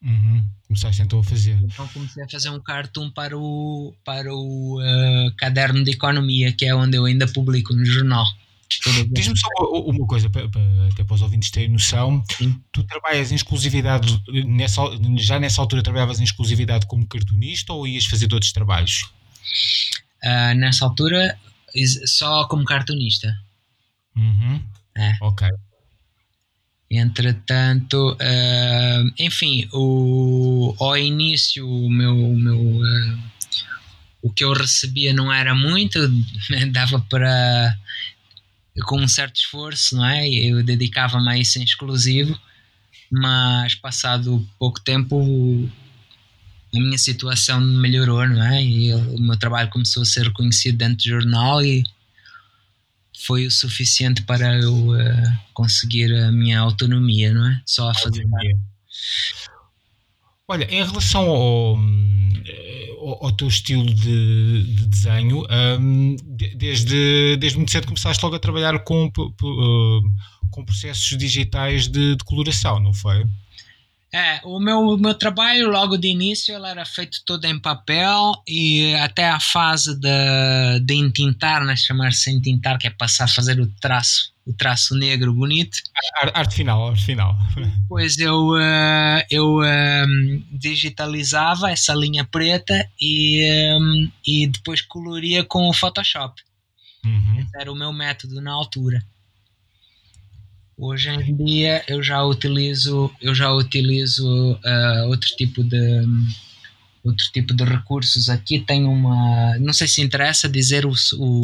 Uhum. 0.00 0.44
Começaste 0.68 1.02
então 1.02 1.18
a 1.18 1.24
fazer. 1.24 1.58
Então 1.60 1.88
comecei 1.88 2.22
a 2.22 2.28
fazer 2.28 2.50
um 2.50 2.60
cartoon 2.60 3.10
para 3.10 3.36
o, 3.36 3.92
para 4.04 4.32
o 4.32 4.80
uh, 4.80 5.32
caderno 5.36 5.82
de 5.82 5.90
economia, 5.90 6.52
que 6.52 6.64
é 6.64 6.72
onde 6.72 6.96
eu 6.96 7.04
ainda 7.04 7.26
publico 7.26 7.74
no 7.74 7.84
jornal. 7.84 8.24
Diz-me 9.10 9.38
só 9.38 9.48
uma 9.86 10.06
coisa, 10.06 10.28
para, 10.28 10.48
para, 10.48 10.62
até 10.92 11.04
para 11.04 11.14
os 11.14 11.22
ouvintes 11.22 11.50
terem 11.50 11.70
noção. 11.70 12.22
Sim. 12.36 12.60
Tu 12.72 12.82
trabalhas 12.84 13.32
em 13.32 13.34
exclusividade, 13.34 14.20
nessa, 14.46 14.82
já 15.18 15.38
nessa 15.38 15.60
altura 15.60 15.82
trabalhavas 15.82 16.20
em 16.20 16.24
exclusividade 16.24 16.86
como 16.86 17.06
cartunista 17.06 17.72
ou 17.72 17.86
ias 17.86 18.06
fazer 18.06 18.32
outros 18.32 18.52
trabalhos? 18.52 19.10
Uh, 20.24 20.54
nessa 20.56 20.84
altura, 20.84 21.38
só 22.06 22.46
como 22.48 22.64
cartunista. 22.64 23.36
Uhum. 24.16 24.62
É. 24.96 25.16
Ok. 25.20 25.48
Entretanto, 26.90 28.12
uh, 28.12 29.12
enfim, 29.18 29.68
o, 29.72 30.74
ao 30.78 30.96
início 30.96 31.68
o 31.68 31.90
meu, 31.90 32.14
meu 32.14 32.60
uh, 32.60 33.18
o 34.22 34.32
que 34.32 34.44
eu 34.44 34.52
recebia 34.52 35.12
não 35.12 35.32
era 35.32 35.54
muito, 35.54 35.98
dava 36.72 37.00
para 37.00 37.76
com 38.84 39.00
um 39.00 39.08
certo 39.08 39.36
esforço, 39.36 39.96
não 39.96 40.04
é? 40.04 40.28
Eu 40.28 40.62
dedicava-me 40.62 41.28
a 41.30 41.38
isso 41.38 41.58
em 41.58 41.64
exclusivo, 41.64 42.38
mas 43.10 43.74
passado 43.74 44.46
pouco 44.58 44.80
tempo 44.80 45.68
a 46.74 46.78
minha 46.78 46.98
situação 46.98 47.60
melhorou, 47.60 48.26
não 48.28 48.42
é? 48.42 48.62
E 48.62 48.92
o 48.94 49.20
meu 49.20 49.38
trabalho 49.38 49.70
começou 49.70 50.02
a 50.02 50.06
ser 50.06 50.24
reconhecido 50.24 50.76
dentro 50.76 50.96
do 50.96 51.04
jornal 51.04 51.62
e 51.62 51.84
foi 53.18 53.46
o 53.46 53.50
suficiente 53.50 54.22
para 54.22 54.58
eu 54.60 54.90
uh, 54.90 55.38
conseguir 55.54 56.14
a 56.14 56.30
minha 56.30 56.60
autonomia, 56.60 57.32
não 57.32 57.48
é? 57.50 57.62
Só 57.64 57.90
a 57.90 57.94
fazer. 57.94 58.26
Olha, 60.46 60.64
em 60.64 60.84
relação 60.84 61.22
ao, 61.22 61.76
eh, 61.76 62.15
ao, 63.06 63.26
ao 63.26 63.32
teu 63.32 63.48
estilo 63.48 63.86
de, 63.86 64.74
de 64.74 64.86
desenho, 64.86 65.46
um, 65.80 66.16
desde, 66.56 67.36
desde 67.38 67.56
muito 67.56 67.70
cedo 67.70 67.86
começaste 67.86 68.22
logo 68.24 68.36
a 68.36 68.40
trabalhar 68.40 68.78
com, 68.80 69.10
com 70.50 70.64
processos 70.64 71.16
digitais 71.16 71.86
de, 71.88 72.16
de 72.16 72.24
coloração, 72.24 72.80
não 72.80 72.92
foi? 72.92 73.24
É, 74.12 74.40
o 74.44 74.58
meu, 74.58 74.78
o 74.80 74.96
meu 74.96 75.14
trabalho 75.14 75.68
logo 75.68 75.96
de 75.98 76.08
início 76.08 76.54
era 76.64 76.84
feito 76.86 77.18
todo 77.26 77.44
em 77.44 77.58
papel 77.58 78.32
e 78.48 78.94
até 78.94 79.28
a 79.28 79.40
fase 79.40 79.94
de, 79.98 80.80
de 80.84 80.94
entintar, 80.94 81.64
né, 81.64 81.76
chamar-se 81.76 82.30
entintar, 82.30 82.78
que 82.78 82.86
é 82.86 82.90
passar 82.90 83.24
a 83.24 83.28
fazer 83.28 83.60
o 83.60 83.66
traço, 83.80 84.32
o 84.46 84.52
traço 84.52 84.94
negro 84.94 85.34
bonito. 85.34 85.76
Arte 86.32 86.54
final, 86.54 86.88
arte 86.88 87.04
final. 87.04 87.36
Depois 87.80 88.16
eu, 88.16 88.50
uh, 88.50 89.22
eu 89.28 89.58
um, 89.60 90.42
digitalizava 90.52 91.70
essa 91.70 91.92
linha 91.92 92.24
preta 92.24 92.88
e, 93.00 93.44
um, 93.78 94.10
e 94.24 94.46
depois 94.46 94.80
coloria 94.80 95.42
com 95.42 95.68
o 95.68 95.72
Photoshop. 95.72 96.40
Uhum. 97.04 97.40
Esse 97.40 97.60
era 97.60 97.72
o 97.72 97.74
meu 97.74 97.92
método 97.92 98.40
na 98.40 98.52
altura. 98.52 99.04
Hoje 100.78 101.08
em 101.08 101.34
dia 101.36 101.82
eu 101.88 102.02
já 102.02 102.22
utilizo, 102.22 103.10
eu 103.20 103.34
já 103.34 103.50
utilizo 103.50 104.52
uh, 104.52 105.08
outro 105.08 105.28
tipo 105.36 105.64
de 105.64 106.02
outro 107.06 107.26
tipo 107.32 107.54
de 107.54 107.64
recursos. 107.64 108.28
Aqui 108.28 108.60
tem 108.60 108.84
uma, 108.84 109.58
não 109.58 109.72
sei 109.72 109.88
se 109.88 110.02
interessa 110.02 110.48
dizer 110.48 110.84
o, 110.84 110.90
o 110.90 110.94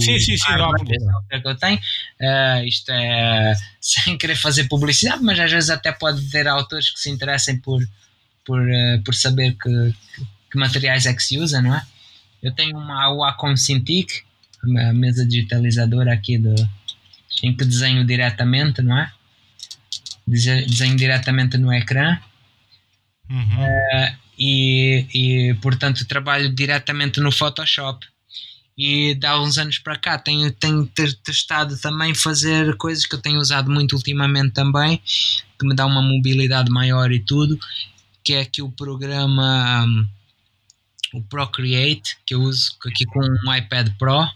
sim, 0.01 0.19
sim, 0.19 0.37
sim, 0.37 0.57
não, 0.57 0.73
que 0.73 1.49
eu 1.49 1.57
tenho. 1.57 1.79
Uh, 1.79 2.65
isto 2.67 2.91
é 2.91 3.55
sem 3.81 4.17
querer 4.19 4.37
fazer 4.37 4.65
publicidade, 4.65 5.23
mas 5.23 5.39
às 5.39 5.51
vezes 5.51 5.71
até 5.71 5.93
pode 5.93 6.23
ter 6.31 6.47
autores 6.49 6.91
que 6.91 7.01
se 7.01 7.11
interessem 7.11 7.59
por 7.59 7.83
por, 8.45 8.61
uh, 8.61 9.01
por 9.05 9.15
saber 9.15 9.53
que, 9.53 9.71
que, 10.17 10.27
que 10.51 10.59
materiais 10.59 11.07
é 11.07 11.15
que 11.15 11.23
se 11.23 11.39
usa, 11.39 11.63
não 11.63 11.77
é? 11.77 11.87
eu 12.43 12.53
tenho 12.53 12.77
uma 12.77 13.09
Wacom 13.15 13.57
Cintiq, 13.57 14.25
a 14.65 14.93
mesa 14.93 15.25
digitalizadora 15.25 16.13
aqui 16.13 16.39
do, 16.39 16.55
em 17.43 17.55
que 17.57 17.65
desenho 17.65 18.05
diretamente, 18.05 18.83
não 18.83 18.99
é? 18.99 19.13
Desenho 20.27 20.97
diretamente 20.97 21.57
no 21.57 21.73
ecrã. 21.73 22.19
Uhum. 23.31 23.65
Uh, 23.65 24.22
e, 24.45 25.07
e, 25.15 25.55
portanto, 25.55 26.05
trabalho 26.05 26.53
diretamente 26.53 27.21
no 27.21 27.31
Photoshop. 27.31 28.05
E 28.77 29.15
de 29.15 29.25
há 29.25 29.41
uns 29.41 29.57
anos 29.57 29.79
para 29.79 29.97
cá 29.97 30.19
tenho, 30.19 30.51
tenho 30.51 30.85
testado 31.23 31.79
também 31.79 32.13
fazer 32.13 32.77
coisas 32.77 33.07
que 33.07 33.15
eu 33.15 33.21
tenho 33.21 33.39
usado 33.39 33.71
muito 33.71 33.95
ultimamente 33.95 34.53
também, 34.53 35.01
que 35.59 35.65
me 35.65 35.77
dá 35.77 35.87
uma 35.87 36.03
mobilidade 36.03 36.73
maior 36.73 37.13
e 37.13 37.21
tudo, 37.21 37.57
que 38.25 38.33
é 38.33 38.41
aqui 38.41 38.61
o 38.61 38.73
programa 38.73 39.85
um, 39.85 40.09
o 41.15 41.23
Procreate, 41.23 42.17
que 42.27 42.35
eu 42.35 42.41
uso 42.41 42.73
aqui 42.85 43.05
com 43.05 43.21
um 43.21 43.55
iPad 43.55 43.91
Pro 43.97 44.27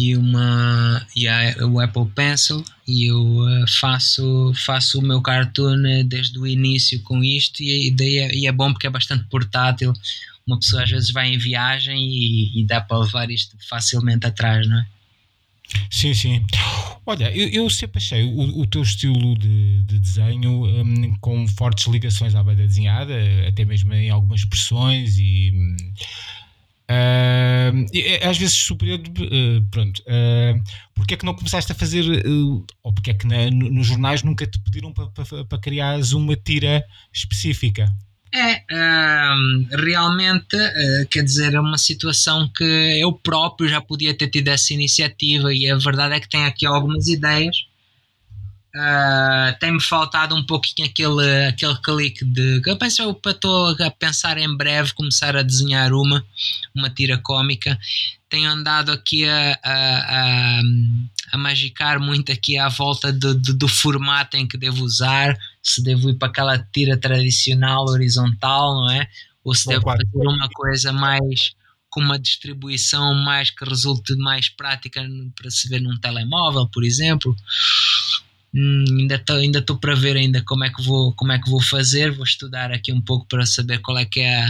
e 0.00 0.16
uma 0.16 1.06
e 1.14 1.28
a, 1.28 1.66
o 1.66 1.78
Apple 1.78 2.06
Pencil 2.14 2.64
e 2.88 3.10
eu 3.10 3.20
uh, 3.20 3.68
faço 3.68 4.52
faço 4.54 4.98
o 4.98 5.02
meu 5.02 5.20
cartoon 5.20 6.04
desde 6.06 6.38
o 6.38 6.46
início 6.46 7.02
com 7.02 7.22
isto 7.22 7.62
e, 7.62 7.90
daí 7.90 8.18
é, 8.18 8.34
e 8.34 8.46
é 8.46 8.52
bom 8.52 8.72
porque 8.72 8.86
é 8.86 8.90
bastante 8.90 9.24
portátil 9.24 9.92
uma 10.46 10.58
pessoa 10.58 10.84
às 10.84 10.90
vezes 10.90 11.10
vai 11.10 11.32
em 11.32 11.38
viagem 11.38 12.08
e, 12.08 12.60
e 12.60 12.64
dá 12.64 12.80
para 12.80 12.98
levar 12.98 13.30
isto 13.30 13.56
facilmente 13.68 14.26
atrás, 14.26 14.66
não 14.66 14.78
é? 14.78 14.86
Sim, 15.88 16.14
sim. 16.14 16.44
Olha, 17.06 17.30
eu, 17.30 17.48
eu 17.48 17.70
sempre 17.70 17.98
achei 17.98 18.24
o, 18.24 18.60
o 18.60 18.66
teu 18.66 18.82
estilo 18.82 19.36
de, 19.38 19.82
de 19.84 19.98
desenho 19.98 20.64
um, 20.64 21.14
com 21.20 21.46
fortes 21.46 21.86
ligações 21.86 22.34
à 22.34 22.42
banda 22.42 22.66
desenhada, 22.66 23.14
até 23.46 23.64
mesmo 23.64 23.92
em 23.94 24.10
algumas 24.10 24.40
expressões 24.40 25.16
e. 25.18 25.52
Uh, 26.90 28.28
às 28.28 28.36
vezes 28.36 28.54
surpreende, 28.54 29.10
uh, 29.10 29.62
pronto, 29.70 30.00
uh, 30.00 30.60
porque 30.92 31.14
é 31.14 31.16
que 31.16 31.24
não 31.24 31.34
começaste 31.34 31.70
a 31.70 31.74
fazer, 31.74 32.02
uh, 32.26 32.66
ou 32.82 32.92
porque 32.92 33.12
é 33.12 33.14
que 33.14 33.28
na, 33.28 33.48
no, 33.48 33.70
nos 33.70 33.86
jornais 33.86 34.24
nunca 34.24 34.44
te 34.44 34.58
pediram 34.58 34.92
para 34.92 35.06
pa, 35.06 35.44
pa 35.48 35.58
criares 35.58 36.10
uma 36.10 36.34
tira 36.34 36.84
específica? 37.12 37.86
É, 38.34 38.62
realmente, 39.70 40.56
uh, 40.56 41.08
quer 41.10 41.22
dizer, 41.22 41.54
é 41.54 41.60
uma 41.60 41.78
situação 41.78 42.48
que 42.48 42.64
eu 42.64 43.12
próprio 43.12 43.68
já 43.68 43.80
podia 43.80 44.12
ter 44.12 44.28
tido 44.28 44.48
essa 44.48 44.74
iniciativa 44.74 45.54
e 45.54 45.70
a 45.70 45.76
verdade 45.76 46.14
é 46.14 46.20
que 46.20 46.28
tem 46.28 46.44
aqui 46.44 46.66
algumas 46.66 47.06
ideias. 47.06 47.56
Uh, 48.72 49.58
tem-me 49.58 49.80
faltado 49.80 50.34
um 50.36 50.46
pouquinho 50.46 50.88
aquele, 50.88 51.46
aquele 51.48 51.74
clique 51.82 52.24
de 52.24 52.62
eu 52.64 52.78
penso 52.78 53.02
eu 53.02 53.20
estou 53.26 53.74
a 53.82 53.90
pensar 53.90 54.38
em 54.38 54.56
breve 54.56 54.94
começar 54.94 55.36
a 55.36 55.42
desenhar 55.42 55.92
uma 55.92 56.24
uma 56.72 56.88
tira 56.88 57.18
cómica 57.18 57.76
tenho 58.30 58.48
andado 58.48 58.92
aqui 58.92 59.28
a, 59.28 59.58
a, 59.62 59.72
a, 59.74 60.62
a 61.32 61.38
magicar 61.38 62.00
muito 62.00 62.30
aqui 62.30 62.56
à 62.56 62.68
volta 62.68 63.12
do, 63.12 63.34
do, 63.34 63.52
do, 63.52 63.68
formato 63.68 64.36
em 64.36 64.46
que 64.46 64.56
devo 64.56 64.84
usar, 64.84 65.36
se 65.60 65.82
devo 65.82 66.08
ir 66.08 66.14
para 66.14 66.28
aquela 66.28 66.56
tira 66.56 66.96
tradicional 66.96 67.84
horizontal, 67.86 68.74
não 68.76 68.90
é? 68.90 69.08
Ou 69.42 69.52
se 69.52 69.66
devo 69.66 69.82
fazer 69.82 70.06
uma 70.14 70.48
coisa 70.50 70.92
mais 70.92 71.56
com 71.90 72.00
uma 72.00 72.20
distribuição 72.20 73.12
mais 73.14 73.50
que 73.50 73.64
resulte 73.64 74.14
mais 74.14 74.48
prática 74.48 75.04
para 75.34 75.50
se 75.50 75.68
ver 75.68 75.80
num 75.80 75.98
telemóvel, 75.98 76.68
por 76.68 76.84
exemplo. 76.84 77.34
Hum, 78.54 78.84
ainda 78.98 79.14
estou 79.14 79.36
ainda 79.36 79.62
para 79.62 79.94
ver 79.94 80.16
ainda 80.16 80.42
como 80.42 80.64
é 80.64 80.70
que 80.70 80.82
vou 80.82 81.12
como 81.14 81.32
é 81.32 81.38
que 81.38 81.48
vou 81.48 81.62
fazer. 81.62 82.10
Vou 82.10 82.24
estudar 82.24 82.72
aqui 82.72 82.92
um 82.92 83.00
pouco 83.00 83.26
para 83.26 83.46
saber 83.46 83.78
qual 83.78 83.98
é 83.98 84.04
que 84.04 84.20
é 84.20 84.46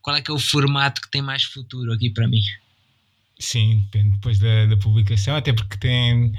qual 0.00 0.16
é 0.16 0.22
que 0.22 0.30
é 0.30 0.34
o 0.34 0.38
formato 0.38 1.00
que 1.00 1.10
tem 1.10 1.22
mais 1.22 1.44
futuro 1.44 1.92
aqui 1.92 2.10
para 2.10 2.28
mim. 2.28 2.42
Sim, 3.38 3.82
depois 3.92 4.38
da, 4.38 4.66
da 4.66 4.76
publicação, 4.76 5.34
até 5.34 5.52
porque 5.52 5.78
tem, 5.78 6.32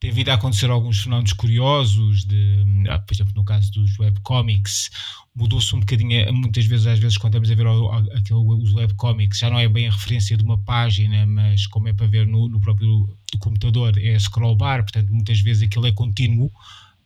tem 0.00 0.12
vindo 0.12 0.28
a 0.28 0.34
acontecer 0.34 0.70
alguns 0.70 1.00
fenómenos 1.00 1.32
curiosos, 1.32 2.24
de, 2.24 2.64
ah, 2.88 2.98
por 3.00 3.12
exemplo, 3.12 3.32
no 3.34 3.44
caso 3.44 3.70
dos 3.72 3.98
webcomics, 3.98 4.90
mudou-se 5.34 5.74
um 5.74 5.80
bocadinho, 5.80 6.32
muitas 6.32 6.66
vezes, 6.66 6.86
às 6.86 6.98
vezes, 6.98 7.18
quando 7.18 7.34
estamos 7.34 7.50
a 7.50 7.54
ver 7.54 8.16
aquele, 8.16 8.38
os 8.38 8.72
webcomics, 8.72 9.38
já 9.38 9.50
não 9.50 9.58
é 9.58 9.68
bem 9.68 9.88
a 9.88 9.90
referência 9.90 10.36
de 10.36 10.44
uma 10.44 10.58
página, 10.58 11.26
mas 11.26 11.66
como 11.66 11.88
é 11.88 11.92
para 11.92 12.06
ver 12.06 12.26
no, 12.26 12.48
no 12.48 12.60
próprio 12.60 13.08
computador, 13.40 13.98
é 13.98 14.18
scroll 14.18 14.56
bar, 14.56 14.82
portanto, 14.82 15.12
muitas 15.12 15.40
vezes 15.40 15.64
aquilo 15.64 15.86
é 15.86 15.92
contínuo, 15.92 16.50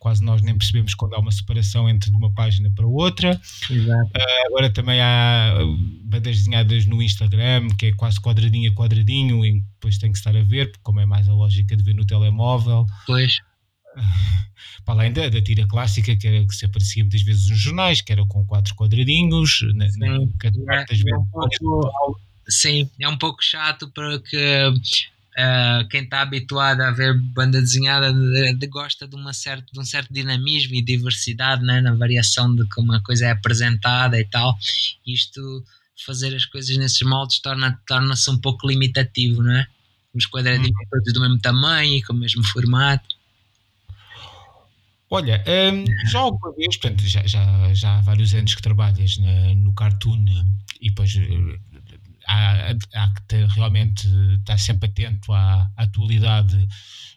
quase 0.03 0.21
nós 0.21 0.41
nem 0.41 0.57
percebemos 0.57 0.93
quando 0.93 1.13
há 1.13 1.19
uma 1.19 1.31
separação 1.31 1.87
entre 1.87 2.11
de 2.11 2.17
uma 2.17 2.29
página 2.33 2.69
para 2.75 2.85
outra. 2.85 3.39
Uh, 3.69 4.47
agora 4.47 4.69
também 4.69 4.99
há 4.99 5.55
bandas 6.03 6.39
desenhadas 6.39 6.85
no 6.85 7.01
Instagram, 7.01 7.69
que 7.79 7.85
é 7.85 7.93
quase 7.93 8.19
quadradinho 8.19 8.69
a 8.69 8.75
quadradinho, 8.75 9.45
e 9.45 9.61
depois 9.61 9.97
tem 9.97 10.11
que 10.11 10.17
estar 10.17 10.35
a 10.35 10.43
ver, 10.43 10.73
como 10.83 10.99
é 10.99 11.05
mais 11.05 11.29
a 11.29 11.33
lógica 11.33 11.73
de 11.77 11.81
ver 11.81 11.95
no 11.95 12.05
telemóvel. 12.05 12.85
Pois. 13.07 13.37
para 14.83 14.95
além 14.95 15.13
da, 15.13 15.29
da, 15.29 15.41
tira 15.41 15.65
clássica, 15.65 16.13
que, 16.17 16.27
era, 16.27 16.45
que 16.45 16.53
se 16.53 16.65
aparecia 16.65 17.01
muitas 17.01 17.21
vezes 17.21 17.49
nos 17.49 17.59
jornais, 17.59 18.01
que 18.01 18.11
era 18.11 18.25
com 18.25 18.45
quatro 18.45 18.75
quadradinhos, 18.75 19.61
na, 19.73 19.89
sim, 19.89 19.99
na, 19.99 20.07
é, 20.07 20.85
é 20.89 21.17
um 21.17 21.25
pouco, 21.27 22.21
sim, 22.49 22.89
é 22.99 23.07
um 23.07 23.17
pouco 23.17 23.41
chato 23.41 23.89
porque 23.95 24.37
Uh, 25.33 25.87
quem 25.89 26.03
está 26.03 26.21
habituado 26.21 26.81
a 26.81 26.91
ver 26.91 27.19
banda 27.19 27.59
desenhada 27.59 28.13
de, 28.13 28.53
de, 28.53 28.67
gosta 28.67 29.07
de, 29.07 29.15
uma 29.15 29.33
certa, 29.33 29.65
de 29.73 29.79
um 29.79 29.83
certo 29.83 30.13
dinamismo 30.13 30.75
e 30.75 30.81
diversidade 30.81 31.63
né, 31.63 31.81
na 31.81 31.95
variação 31.95 32.55
de 32.55 32.67
como 32.69 32.93
a 32.93 33.01
coisa 33.01 33.25
é 33.25 33.31
apresentada 33.31 34.19
e 34.19 34.25
tal. 34.25 34.55
Isto, 35.05 35.63
fazer 36.05 36.35
as 36.35 36.45
coisas 36.45 36.75
nesses 36.77 37.01
moldes, 37.01 37.39
torna-se 37.39 37.77
torna 37.87 38.13
um 38.29 38.37
pouco 38.37 38.67
limitativo, 38.67 39.41
não 39.41 39.53
é? 39.53 39.67
Os 40.13 40.27
quadradinhos 40.27 40.69
hum. 40.69 40.87
todos 40.91 41.13
do 41.13 41.21
mesmo 41.21 41.39
tamanho 41.39 41.95
e 41.95 42.03
com 42.03 42.13
o 42.13 42.17
mesmo 42.17 42.43
formato. 42.43 43.15
Olha, 45.09 45.43
um, 45.47 45.85
já 46.09 46.19
alguma 46.19 46.55
vez, 46.55 46.77
portanto, 46.77 47.03
já, 47.07 47.25
já, 47.25 47.73
já 47.73 47.97
há 47.97 48.01
vários 48.01 48.33
anos 48.33 48.55
que 48.55 48.61
trabalhas 48.61 49.17
na, 49.17 49.53
no 49.55 49.73
cartoon 49.73 50.25
e 50.81 50.89
depois 50.89 51.15
eh, 51.15 51.72
há, 52.27 52.71
há 52.93 53.13
que 53.27 53.45
realmente 53.55 54.07
estar 54.39 54.57
sempre 54.57 54.89
atento 54.89 55.31
à, 55.33 55.69
atualidade 55.77 56.67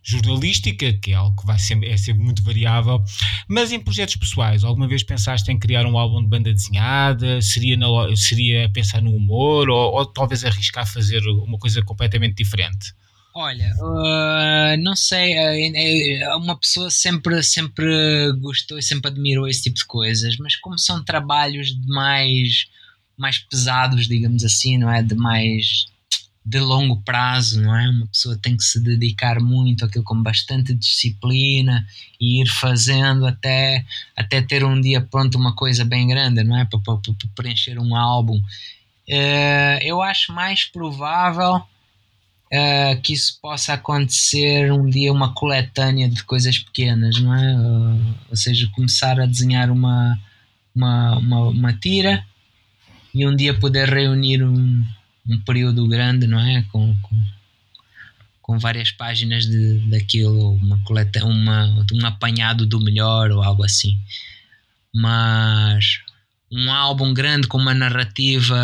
jornalística, 0.02 0.92
que 0.92 1.12
é 1.12 1.14
algo 1.14 1.40
que 1.40 1.46
vai 1.46 1.58
sempre, 1.58 1.88
é 1.88 1.96
sempre 1.96 2.22
muito 2.22 2.42
variável. 2.42 3.02
Mas 3.48 3.72
em 3.72 3.80
projetos 3.80 4.16
pessoais, 4.16 4.62
alguma 4.62 4.86
vez 4.86 5.02
pensaste 5.02 5.50
em 5.50 5.58
criar 5.58 5.84
um 5.86 5.98
álbum 5.98 6.22
de 6.22 6.28
banda 6.28 6.52
desenhada? 6.52 7.42
Seria, 7.42 7.76
na, 7.76 7.86
seria 8.14 8.68
pensar 8.70 9.02
no 9.02 9.14
humor 9.14 9.68
ou, 9.68 9.94
ou 9.94 10.06
talvez 10.06 10.44
arriscar 10.44 10.86
fazer 10.86 11.20
uma 11.26 11.58
coisa 11.58 11.82
completamente 11.82 12.36
diferente? 12.36 12.94
Olha, 13.38 13.70
uh, 13.80 14.82
não 14.82 14.96
sei, 14.96 15.34
uh, 15.36 16.38
uma 16.38 16.58
pessoa 16.58 16.88
sempre, 16.88 17.42
sempre 17.42 18.32
gostou 18.40 18.78
e 18.78 18.82
sempre 18.82 19.10
admirou 19.10 19.46
esse 19.46 19.64
tipo 19.64 19.76
de 19.76 19.84
coisas, 19.84 20.38
mas 20.38 20.56
como 20.56 20.78
são 20.78 21.04
trabalhos 21.04 21.68
de 21.68 21.86
mais 21.86 22.66
mais 23.16 23.38
pesados, 23.38 24.06
digamos 24.06 24.44
assim, 24.44 24.78
não 24.78 24.90
é? 24.90 25.02
De 25.02 25.14
mais 25.14 25.86
de 26.46 26.60
longo 26.60 27.02
prazo, 27.02 27.60
não 27.60 27.76
é? 27.76 27.88
Uma 27.88 28.06
pessoa 28.06 28.38
tem 28.40 28.56
que 28.56 28.62
se 28.62 28.78
dedicar 28.78 29.40
muito 29.40 29.84
àquilo 29.84 30.04
com 30.04 30.22
bastante 30.22 30.72
disciplina 30.72 31.84
e 32.20 32.40
ir 32.40 32.46
fazendo 32.46 33.26
até, 33.26 33.84
até 34.16 34.40
ter 34.40 34.64
um 34.64 34.80
dia 34.80 35.00
pronto 35.00 35.36
uma 35.36 35.56
coisa 35.56 35.84
bem 35.84 36.06
grande, 36.06 36.44
não 36.44 36.56
é? 36.56 36.64
Para, 36.64 36.78
para, 36.78 36.98
para 36.98 37.14
preencher 37.34 37.80
um 37.80 37.96
álbum. 37.96 38.36
Uh, 39.08 39.78
eu 39.82 40.00
acho 40.00 40.32
mais 40.32 40.64
provável 40.64 41.56
uh, 41.56 43.00
que 43.02 43.12
isso 43.12 43.38
possa 43.42 43.74
acontecer 43.74 44.72
um 44.72 44.88
dia 44.88 45.12
uma 45.12 45.34
coletânea 45.34 46.08
de 46.08 46.22
coisas 46.22 46.60
pequenas, 46.60 47.20
não 47.20 47.34
é? 47.34 47.56
Uh, 47.56 48.14
ou 48.30 48.36
seja, 48.36 48.70
começar 48.72 49.18
a 49.20 49.26
desenhar 49.26 49.68
uma, 49.68 50.16
uma, 50.72 51.18
uma, 51.18 51.40
uma 51.48 51.72
tira 51.72 52.24
e 53.16 53.26
um 53.26 53.34
dia 53.34 53.54
poder 53.54 53.88
reunir 53.88 54.44
um, 54.44 54.84
um 55.26 55.40
período 55.40 55.88
grande, 55.88 56.26
não 56.26 56.38
é? 56.38 56.62
Com, 56.70 56.94
com, 57.00 57.24
com 58.42 58.58
várias 58.58 58.90
páginas 58.90 59.46
de, 59.46 59.78
daquilo, 59.88 60.52
uma 60.52 60.78
coleta, 60.84 61.24
uma, 61.24 61.64
um 61.94 62.04
apanhado 62.04 62.66
do 62.66 62.78
melhor 62.78 63.30
ou 63.30 63.42
algo 63.42 63.64
assim. 63.64 63.98
Mas 64.94 66.00
um 66.52 66.70
álbum 66.70 67.14
grande 67.14 67.48
com 67.48 67.56
uma 67.56 67.72
narrativa 67.72 68.54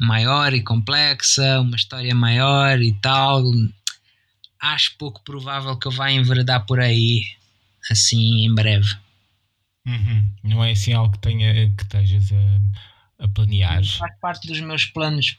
maior 0.00 0.54
e 0.54 0.62
complexa, 0.62 1.60
uma 1.60 1.74
história 1.74 2.14
maior 2.14 2.80
e 2.80 2.92
tal, 3.02 3.42
acho 4.60 4.94
pouco 4.96 5.20
provável 5.24 5.76
que 5.76 5.88
eu 5.88 5.92
vá 5.92 6.12
enveredar 6.12 6.64
por 6.64 6.78
aí 6.78 7.24
assim 7.90 8.44
em 8.44 8.54
breve. 8.54 8.94
Uhum. 9.88 10.30
Não 10.44 10.62
é 10.62 10.72
assim 10.72 10.92
algo 10.92 11.12
que, 11.12 11.18
tenha, 11.18 11.72
que 11.72 11.82
estejas 11.82 12.30
a, 12.32 13.24
a 13.24 13.28
planear. 13.28 13.82
Faz 13.84 14.14
parte 14.20 14.46
dos 14.46 14.60
meus 14.60 14.84
planos. 14.84 15.38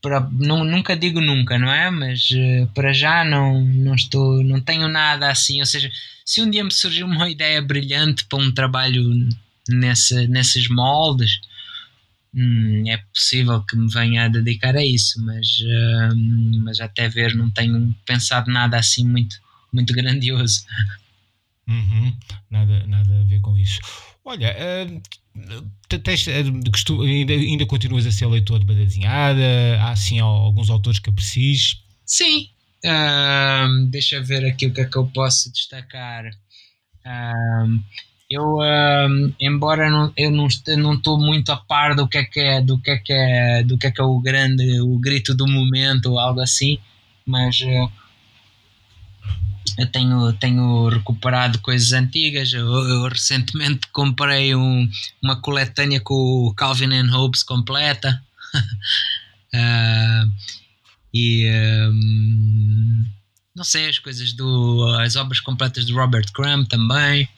Para, 0.00 0.20
nunca 0.20 0.96
digo 0.96 1.20
nunca, 1.20 1.58
não 1.58 1.70
é? 1.70 1.90
Mas 1.90 2.30
uh, 2.30 2.66
para 2.74 2.92
já 2.92 3.24
não, 3.24 3.62
não 3.62 3.94
estou, 3.94 4.42
não 4.42 4.60
tenho 4.60 4.88
nada 4.88 5.30
assim. 5.30 5.60
Ou 5.60 5.66
seja, 5.66 5.90
se 6.24 6.40
um 6.40 6.50
dia 6.50 6.64
me 6.64 6.72
surgir 6.72 7.04
uma 7.04 7.28
ideia 7.30 7.60
brilhante 7.60 8.24
para 8.24 8.38
um 8.38 8.50
trabalho 8.50 9.28
nessa, 9.68 10.26
nesses 10.26 10.68
moldes, 10.68 11.40
hum, 12.34 12.84
é 12.88 12.96
possível 13.12 13.60
que 13.62 13.76
me 13.76 13.90
venha 13.92 14.24
a 14.24 14.28
dedicar 14.28 14.74
a 14.74 14.84
isso, 14.84 15.22
mas, 15.22 15.46
uh, 15.60 16.16
mas 16.64 16.80
até 16.80 17.08
ver 17.10 17.34
não 17.34 17.50
tenho 17.50 17.94
pensado 18.06 18.50
nada 18.50 18.78
assim 18.78 19.06
muito, 19.06 19.36
muito 19.70 19.92
grandioso. 19.94 20.64
Uhum. 21.68 22.16
Nada, 22.50 22.86
nada 22.86 23.20
a 23.20 23.24
ver 23.24 23.40
com 23.40 23.58
isso. 23.58 23.80
Olha, 24.24 24.56
uh, 24.58 25.98
tens, 26.02 26.26
uh, 26.26 27.02
ainda, 27.02 27.32
ainda 27.32 27.66
continuas 27.66 28.06
a 28.06 28.12
ser 28.12 28.26
leitor 28.26 28.58
de 28.58 28.66
banda 28.66 28.84
desenhada? 28.84 29.42
Há 29.80 29.90
assim 29.90 30.18
alguns 30.20 30.70
autores 30.70 30.98
que 30.98 31.10
aprecies? 31.10 31.82
Sim, 32.04 32.48
uh, 32.84 33.86
deixa 33.88 34.22
ver 34.22 34.44
aqui 34.44 34.66
o 34.66 34.72
que 34.72 34.80
é 34.80 34.84
que 34.84 34.96
eu 34.96 35.06
posso 35.06 35.52
destacar. 35.52 36.30
eu, 38.30 38.58
embora 39.40 39.90
não, 39.90 40.12
eu 40.16 40.30
não 40.30 40.48
não 40.76 40.94
estou 40.94 41.18
muito 41.18 41.50
a 41.50 41.56
par 41.56 41.94
do 41.94 42.08
que 42.08 42.18
é 42.18 42.24
que 42.24 42.40
é 42.40 42.60
do 42.60 42.78
que 42.78 42.90
é 42.90 42.98
que 42.98 43.12
é 43.12 43.62
do 43.62 43.78
que 43.78 43.86
é 43.86 43.90
que 43.90 44.00
é 44.00 44.04
o 44.04 44.18
grande 44.20 44.80
o 44.80 44.98
grito 44.98 45.34
do 45.34 45.46
momento 45.46 46.06
ou 46.10 46.18
algo 46.18 46.40
assim, 46.40 46.78
mas 47.24 47.60
eu 49.78 49.86
tenho, 49.86 50.32
tenho 50.34 50.88
recuperado 50.88 51.58
coisas 51.60 51.92
antigas. 51.92 52.52
Eu, 52.52 52.66
eu 52.66 53.08
recentemente 53.08 53.86
comprei 53.92 54.54
um, 54.54 54.88
uma 55.22 55.40
coletânea 55.40 56.00
com 56.00 56.14
o 56.14 56.54
Calvin 56.54 56.92
and 56.94 57.10
Hobbes 57.10 57.42
completa. 57.42 58.22
uh, 59.54 60.32
e 61.12 61.50
um, 61.90 63.04
não 63.54 63.64
sei, 63.64 63.88
as 63.88 63.98
coisas 63.98 64.32
do. 64.34 64.86
as 65.00 65.16
obras 65.16 65.40
completas 65.40 65.86
de 65.86 65.92
Robert 65.92 66.30
Crumb 66.32 66.66
também. 66.68 67.28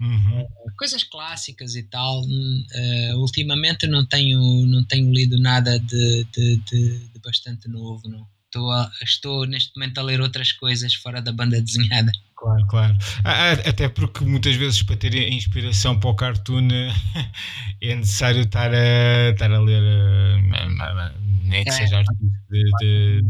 Uhum. 0.00 0.42
Uh, 0.42 0.76
coisas 0.76 1.02
clássicas 1.02 1.74
e 1.74 1.82
tal. 1.82 2.22
Uh, 2.22 3.16
ultimamente 3.16 3.86
não 3.88 4.06
tenho, 4.06 4.40
não 4.66 4.84
tenho 4.84 5.12
lido 5.12 5.38
nada 5.40 5.78
de, 5.80 6.24
de, 6.32 6.56
de, 6.58 6.98
de 7.08 7.18
bastante 7.20 7.68
novo. 7.68 8.08
Não. 8.08 8.26
Estou, 8.48 8.72
a, 8.72 8.90
estou 9.02 9.46
neste 9.46 9.76
momento 9.76 9.98
a 9.98 10.02
ler 10.02 10.22
outras 10.22 10.52
coisas 10.52 10.94
fora 10.94 11.20
da 11.20 11.30
banda 11.30 11.60
desenhada. 11.60 12.10
Claro, 12.34 12.66
claro. 12.66 12.98
Até 13.66 13.90
porque 13.90 14.24
muitas 14.24 14.56
vezes 14.56 14.82
para 14.82 14.96
ter 14.96 15.14
inspiração 15.30 16.00
para 16.00 16.08
o 16.08 16.14
cartoon 16.14 16.66
é 17.82 17.94
necessário 17.94 18.40
estar 18.40 18.72
a, 18.72 19.30
estar 19.30 19.52
a 19.52 19.60
ler, 19.60 19.82
eh, 19.82 21.12
nem 21.44 21.62
que 21.62 21.68
é. 21.68 21.72
seja 21.72 21.98
artigos 21.98 22.32
de, 22.48 23.22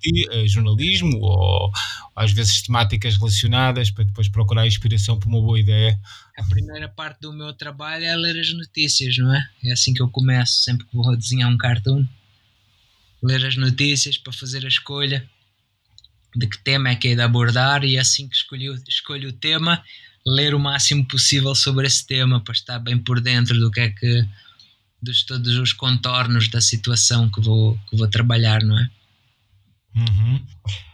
de 0.00 0.28
eh, 0.30 0.48
jornalismo 0.48 1.18
ou 1.20 1.70
às 2.16 2.32
vezes 2.32 2.62
temáticas 2.62 3.18
relacionadas 3.18 3.90
para 3.90 4.04
depois 4.04 4.30
procurar 4.30 4.66
inspiração 4.66 5.18
para 5.18 5.28
uma 5.28 5.42
boa 5.42 5.60
ideia. 5.60 6.00
A 6.38 6.44
primeira 6.44 6.88
parte 6.88 7.20
do 7.20 7.34
meu 7.34 7.52
trabalho 7.52 8.04
é 8.04 8.16
ler 8.16 8.40
as 8.40 8.54
notícias, 8.54 9.18
não 9.18 9.34
é? 9.34 9.46
É 9.64 9.72
assim 9.72 9.92
que 9.92 10.00
eu 10.00 10.08
começo 10.08 10.62
sempre 10.62 10.86
que 10.86 10.96
vou 10.96 11.14
desenhar 11.14 11.50
um 11.50 11.58
cartoon 11.58 12.06
ler 13.22 13.44
as 13.44 13.56
notícias 13.56 14.16
para 14.16 14.32
fazer 14.32 14.64
a 14.64 14.68
escolha 14.68 15.28
de 16.36 16.46
que 16.46 16.58
tema 16.58 16.90
é 16.90 16.96
que 16.96 17.08
é 17.08 17.14
de 17.14 17.22
abordar 17.22 17.84
e 17.84 17.98
assim 17.98 18.28
que 18.28 18.36
escolho, 18.36 18.80
escolho 18.88 19.30
o 19.30 19.32
tema, 19.32 19.82
ler 20.26 20.54
o 20.54 20.58
máximo 20.58 21.06
possível 21.06 21.54
sobre 21.54 21.86
esse 21.86 22.06
tema 22.06 22.40
para 22.40 22.52
estar 22.52 22.78
bem 22.78 22.98
por 22.98 23.20
dentro 23.20 23.58
do 23.58 23.70
que 23.70 23.80
é 23.80 23.90
que 23.90 24.28
dos 25.00 25.22
todos 25.24 25.56
os 25.56 25.72
contornos 25.72 26.48
da 26.48 26.60
situação 26.60 27.30
que 27.30 27.40
vou, 27.40 27.78
que 27.88 27.96
vou 27.96 28.08
trabalhar, 28.08 28.62
não 28.62 28.78
é? 28.78 28.90
Uhum. 29.96 30.46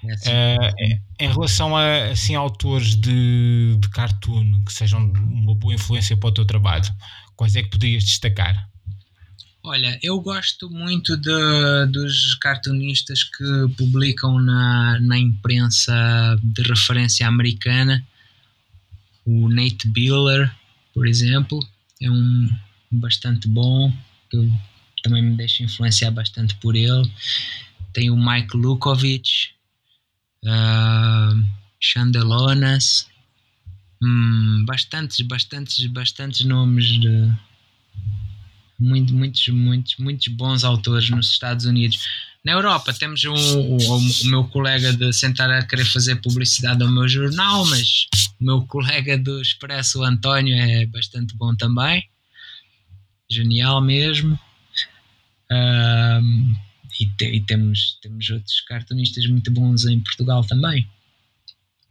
É 0.05 0.13
assim. 0.13 0.31
uh, 0.31 1.01
em 1.21 1.29
relação 1.29 1.77
a 1.77 2.11
assim, 2.11 2.35
autores 2.35 2.95
de, 2.97 3.77
de 3.79 3.89
cartoon 3.91 4.63
que 4.65 4.73
sejam 4.73 5.01
uma 5.13 5.55
boa 5.55 5.75
influência 5.75 6.17
para 6.17 6.29
o 6.29 6.33
teu 6.33 6.45
trabalho, 6.45 6.91
quais 7.37 7.57
é 7.57 7.63
que 7.63 7.71
podias 7.71 8.05
destacar? 8.05 8.69
Olha, 9.67 9.99
eu 10.03 10.21
gosto 10.21 10.69
muito 10.69 11.17
de, 11.17 11.87
dos 11.91 12.35
cartunistas 12.35 13.25
que 13.25 13.45
publicam 13.79 14.39
na, 14.39 15.01
na 15.01 15.19
imprensa 15.19 16.39
de 16.43 16.61
referência 16.61 17.27
americana. 17.27 18.07
O 19.25 19.49
Nate 19.49 19.89
Biller, 19.89 20.55
por 20.93 21.07
exemplo, 21.07 21.67
é 21.99 22.11
um 22.11 22.47
bastante 22.93 23.49
bom, 23.49 23.91
eu 24.35 24.53
também 25.03 25.23
me 25.23 25.35
deixo 25.35 25.63
influenciar 25.63 26.11
bastante 26.11 26.55
por 26.57 26.77
ele. 26.77 27.11
Tem 27.91 28.11
o 28.11 28.17
Mike 28.19 28.59
Lukovic, 28.59 29.49
uh, 30.45 31.43
Chandelonas, 31.81 33.09
hum, 34.03 34.63
bastantes, 34.67 35.23
bastantes, 35.23 35.87
bastantes 35.87 36.45
nomes 36.45 36.85
de, 37.01 37.33
muito, 38.79 39.15
muitos, 39.15 39.49
muitos, 39.49 39.97
muitos 39.97 40.29
bons 40.29 40.65
autores 40.65 41.11
nos 41.11 41.31
Estados 41.31 41.65
Unidos. 41.65 41.99
Na 42.45 42.53
Europa 42.53 42.93
temos 42.93 43.25
um, 43.25 43.33
o, 43.33 43.77
o, 43.77 44.27
meu 44.27 44.45
colega 44.45 44.93
de 44.93 45.13
sentar 45.13 45.51
a 45.51 45.65
querer 45.65 45.87
fazer 45.87 46.17
publicidade 46.17 46.83
ao 46.83 46.91
meu 46.91 47.09
jornal, 47.09 47.65
mas 47.67 48.07
o 48.41 48.45
meu 48.45 48.63
colega 48.67 49.17
do 49.17 49.41
Expresso, 49.41 50.01
o 50.01 50.05
António, 50.05 50.55
é 50.55 50.85
bastante 50.87 51.35
bom 51.37 51.55
também. 51.57 52.05
Genial 53.31 53.81
mesmo. 53.81 54.39
Um, 55.51 56.55
e, 57.01 57.07
te, 57.07 57.25
e, 57.25 57.41
temos, 57.41 57.99
temos 58.03 58.29
outros 58.31 58.61
cartunistas 58.63 59.27
muito 59.27 59.51
bons 59.51 59.87
em 59.87 60.01
Portugal 60.01 60.45
também. 60.45 60.87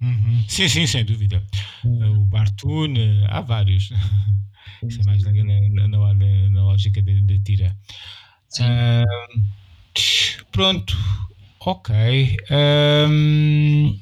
Uhum. 0.02 0.43
Sim, 0.48 0.67
sim, 0.67 0.86
sem 0.86 1.04
dúvida. 1.04 1.41
Uhum. 1.84 2.22
O 2.22 2.26
Bartun, 2.26 2.93
eh, 2.96 3.26
há 3.28 3.41
vários. 3.41 3.89
Isso 4.88 5.02
é 5.02 5.06
mais 5.06 5.24
na, 5.24 5.32
na, 5.32 5.88
na, 5.88 6.50
na 6.50 6.63
lógica 6.63 7.02
da 7.02 7.39
tira. 7.43 7.76
Um, 8.60 9.41
pronto, 10.52 10.96
ok. 11.60 12.38
Um, 13.10 14.00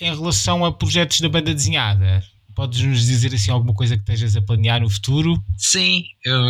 em 0.00 0.14
relação 0.14 0.64
a 0.64 0.72
projetos 0.72 1.20
da 1.20 1.28
banda 1.28 1.54
desenhada, 1.54 2.22
podes 2.54 2.82
nos 2.82 3.06
dizer 3.06 3.34
assim 3.34 3.50
alguma 3.50 3.74
coisa 3.74 3.96
que 3.96 4.02
estejas 4.02 4.36
a 4.36 4.42
planear 4.42 4.80
no 4.80 4.90
futuro? 4.90 5.42
Sim, 5.56 6.04
eu, 6.24 6.40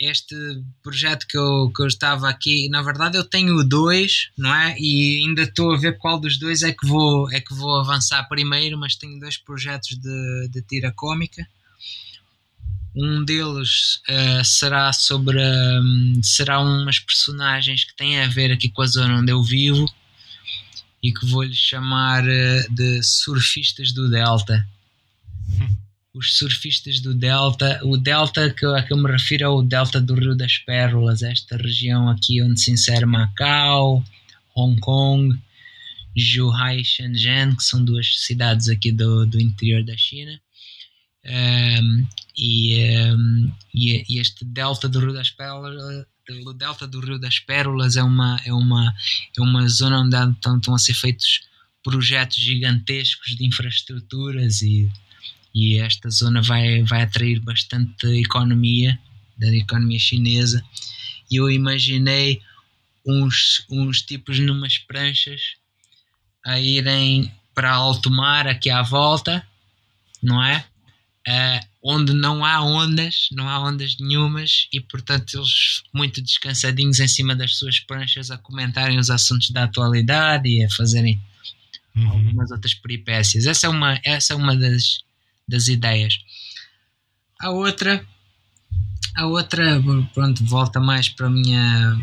este 0.00 0.34
projeto 0.82 1.26
que 1.26 1.36
eu, 1.36 1.70
que 1.74 1.82
eu 1.82 1.86
estava 1.86 2.28
aqui, 2.28 2.68
na 2.68 2.82
verdade 2.82 3.18
eu 3.18 3.24
tenho 3.24 3.62
dois, 3.64 4.30
não 4.36 4.54
é? 4.54 4.76
E 4.78 5.24
ainda 5.26 5.42
estou 5.42 5.72
a 5.72 5.76
ver 5.76 5.98
qual 5.98 6.18
dos 6.18 6.38
dois 6.38 6.62
é 6.62 6.72
que 6.72 6.86
vou, 6.86 7.30
é 7.32 7.40
que 7.40 7.54
vou 7.54 7.80
avançar 7.80 8.26
primeiro, 8.28 8.78
mas 8.78 8.96
tenho 8.96 9.18
dois 9.18 9.36
projetos 9.36 9.90
de, 9.98 10.48
de 10.48 10.62
tira 10.62 10.92
cómica. 10.92 11.46
Um 12.94 13.24
deles 13.24 14.00
uh, 14.08 14.44
será 14.44 14.92
sobre. 14.92 15.38
Um, 15.38 16.20
será 16.22 16.60
umas 16.60 16.98
personagens 16.98 17.84
que 17.84 17.96
têm 17.96 18.20
a 18.20 18.26
ver 18.26 18.52
aqui 18.52 18.68
com 18.68 18.82
a 18.82 18.86
zona 18.86 19.18
onde 19.18 19.32
eu 19.32 19.42
vivo 19.42 19.90
e 21.02 21.12
que 21.12 21.26
vou-lhe 21.26 21.54
chamar 21.54 22.22
uh, 22.22 22.74
de 22.74 23.02
surfistas 23.02 23.92
do 23.92 24.10
Delta. 24.10 24.66
Os 26.14 26.36
surfistas 26.36 27.00
do 27.00 27.14
Delta, 27.14 27.80
o 27.84 27.96
Delta 27.96 28.50
que, 28.50 28.66
a 28.66 28.82
que 28.82 28.92
eu 28.92 28.98
me 28.98 29.10
refiro 29.10 29.44
é 29.44 29.48
o 29.48 29.62
Delta 29.62 29.98
do 29.98 30.14
Rio 30.14 30.36
das 30.36 30.58
Pérolas, 30.58 31.22
esta 31.22 31.56
região 31.56 32.10
aqui 32.10 32.42
onde 32.42 32.60
se 32.60 32.70
insere 32.70 33.06
Macau, 33.06 34.04
Hong 34.54 34.78
Kong, 34.80 35.34
Zhuhai 36.18 36.80
e 36.80 36.84
Shenzhen, 36.84 37.56
que 37.56 37.64
são 37.64 37.82
duas 37.82 38.20
cidades 38.20 38.68
aqui 38.68 38.92
do, 38.92 39.24
do 39.24 39.40
interior 39.40 39.82
da 39.82 39.96
China. 39.96 40.38
Um, 41.24 42.06
e, 42.36 42.84
um, 43.12 43.52
e, 43.72 44.18
este 44.18 44.44
delta 44.44 44.88
do 44.88 44.98
Rio 44.98 45.12
das 45.12 45.30
Pérolas 45.30 46.06
o 46.44 46.52
delta 46.52 46.86
do 46.86 47.00
Rio 47.00 47.18
das 47.18 47.38
Pérolas 47.38 47.96
é 47.96 48.02
uma 48.02 48.40
é 48.44 48.52
uma 48.52 48.94
é 49.36 49.40
uma 49.40 49.68
zona 49.68 50.00
onde 50.00 50.16
estão, 50.16 50.56
estão 50.56 50.74
a 50.74 50.78
ser 50.78 50.94
feitos 50.94 51.42
projetos 51.82 52.36
gigantescos 52.36 53.36
de 53.36 53.44
infraestruturas 53.44 54.62
e 54.62 54.90
e 55.54 55.78
esta 55.78 56.08
zona 56.10 56.42
vai 56.42 56.82
vai 56.82 57.02
atrair 57.02 57.40
bastante 57.40 58.06
economia 58.18 58.98
da 59.36 59.54
economia 59.54 59.98
chinesa. 59.98 60.64
E 61.30 61.36
eu 61.36 61.50
imaginei 61.50 62.40
uns 63.06 63.64
uns 63.70 64.02
tipos 64.02 64.38
numas 64.38 64.78
pranchas 64.78 65.56
a 66.44 66.58
irem 66.58 67.32
para 67.54 67.72
alto 67.72 68.10
mar 68.10 68.46
aqui 68.46 68.70
à 68.70 68.82
volta 68.82 69.46
não 70.22 70.42
é 70.42 70.64
uh, 71.28 71.66
onde 71.82 72.12
não 72.12 72.44
há 72.44 72.62
ondas, 72.62 73.28
não 73.32 73.48
há 73.48 73.58
ondas 73.60 73.96
nenhumas 73.98 74.68
e 74.72 74.80
portanto 74.80 75.36
eles 75.36 75.82
muito 75.92 76.22
descansadinhos 76.22 77.00
em 77.00 77.08
cima 77.08 77.34
das 77.34 77.56
suas 77.56 77.80
pranchas 77.80 78.30
a 78.30 78.38
comentarem 78.38 78.98
os 78.98 79.10
assuntos 79.10 79.50
da 79.50 79.64
atualidade 79.64 80.48
e 80.48 80.64
a 80.64 80.70
fazerem 80.70 81.20
uhum. 81.96 82.08
algumas 82.08 82.50
outras 82.50 82.74
peripécias. 82.74 83.46
Essa 83.46 83.66
é 83.66 83.70
uma, 83.70 84.00
essa 84.04 84.32
é 84.32 84.36
uma 84.36 84.56
das, 84.56 85.00
das 85.48 85.68
ideias. 85.68 86.18
A 87.40 87.50
outra, 87.50 88.04
a 89.16 89.26
outra, 89.26 89.82
pronto, 90.14 90.44
volta 90.44 90.80
mais 90.80 91.08
para 91.08 91.26
a 91.26 91.30
minha 91.30 91.98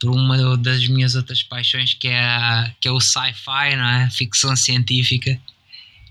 para 0.00 0.12
uma 0.12 0.56
das 0.56 0.86
minhas 0.86 1.16
outras 1.16 1.42
paixões 1.42 1.92
que 1.92 2.06
é, 2.06 2.20
a, 2.20 2.72
que 2.80 2.86
é 2.86 2.92
o 2.92 3.00
sci-fi, 3.00 3.74
não 3.76 3.84
é? 3.84 4.08
Ficção 4.10 4.54
científica. 4.54 5.36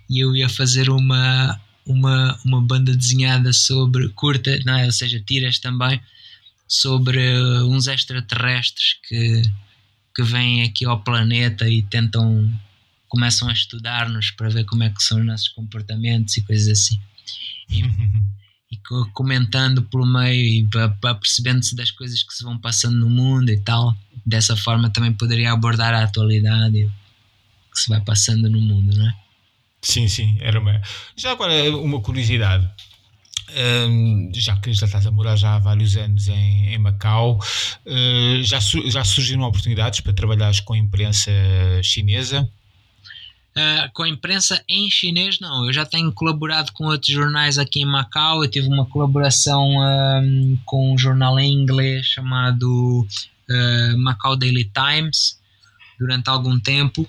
E 0.09 0.19
eu 0.21 0.35
ia 0.35 0.49
fazer 0.49 0.89
uma 0.89 1.57
uma, 1.88 2.38
uma 2.45 2.62
banda 2.62 2.95
desenhada 2.95 3.52
sobre 3.54 4.10
curta, 4.10 4.60
não 4.65 4.78
é? 4.78 4.86
ou 4.86 4.91
seja, 4.91 5.19
tiras 5.19 5.60
também, 5.60 6.00
sobre 6.67 7.19
uns 7.63 7.88
extraterrestres 7.88 8.97
que, 9.08 9.41
que 10.15 10.23
vêm 10.23 10.63
aqui 10.63 10.86
ao 10.86 11.00
planeta 11.00 11.67
e 11.69 11.82
tentam 11.82 12.52
começam 13.08 13.47
a 13.47 13.54
estudar-nos 13.54 14.32
para 14.32 14.50
ver 14.50 14.65
como 14.65 14.84
é 14.84 14.89
que 14.89 15.02
são 15.02 15.19
os 15.19 15.26
nossos 15.26 15.47
comportamentos 15.50 16.36
e 16.36 16.41
coisas 16.41 16.67
assim. 16.67 17.00
E, 17.69 17.82
e 18.71 18.78
comentando 19.13 19.82
pelo 19.84 20.06
meio 20.06 20.45
e 20.45 20.67
percebendo-se 21.02 21.76
das 21.76 21.89
coisas 21.89 22.21
que 22.21 22.34
se 22.34 22.43
vão 22.43 22.58
passando 22.58 22.97
no 22.97 23.10
mundo 23.10 23.50
e 23.50 23.60
tal. 23.60 23.95
Dessa 24.26 24.58
forma 24.58 24.89
também 24.89 25.13
poderia 25.13 25.54
abordar 25.54 25.93
a 25.93 26.04
atualidade 26.04 26.91
que 27.73 27.80
se 27.80 27.88
vai 27.88 28.02
passando 28.02 28.50
no 28.50 28.60
mundo, 28.60 28.93
não 28.95 29.08
é? 29.08 29.26
Sim, 29.88 30.10
sim, 30.10 30.36
era 30.41 30.60
uma. 30.60 30.82
Já 31.15 31.32
agora, 31.32 31.54
uma 31.78 32.02
curiosidade. 32.02 32.69
Um, 33.56 34.30
já 34.36 34.58
que 34.58 34.73
já 34.73 34.86
estás 34.86 35.08
a 35.08 35.12
morar 35.12 35.38
já 35.38 35.56
há 35.56 35.60
vários 35.60 35.95
anos 35.95 36.28
em, 36.28 36.73
em 36.73 36.78
Macau, 36.78 37.39
uh, 37.39 38.43
já, 38.43 38.60
já 38.60 39.06
surgiram 39.06 39.43
oportunidades 39.43 40.02
para 40.02 40.12
trabalhares 40.12 40.60
com 40.60 40.73
a 40.73 40.78
imprensa 40.78 41.32
chinesa? 41.82 42.41
Uh, 43.56 43.89
com 43.93 44.04
a 44.04 44.10
imprensa 44.10 44.62
em 44.67 44.91
chinês, 44.91 45.39
não. 45.39 45.65
Eu 45.65 45.71
já 45.71 45.86
tenho 45.86 46.12
colaborado 46.12 46.73
com 46.73 46.84
outros 46.88 47.13
jornais 47.13 47.58
aqui 47.58 47.80
em 47.80 47.86
Macau. 47.86 48.43
Eu 48.43 48.52
tive 48.52 48.67
uma 48.67 48.86
colaboração 48.86 49.63
um, 49.69 50.58
com 50.65 50.93
um 50.93 50.97
jornal 50.97 51.39
em 51.39 51.54
inglês 51.54 52.08
chamado 52.08 53.08
uh, 53.50 53.97
Macau 54.00 54.36
Daily 54.36 54.65
Times 54.65 55.39
durante 55.97 56.30
algum 56.30 56.60
tempo. 56.60 57.08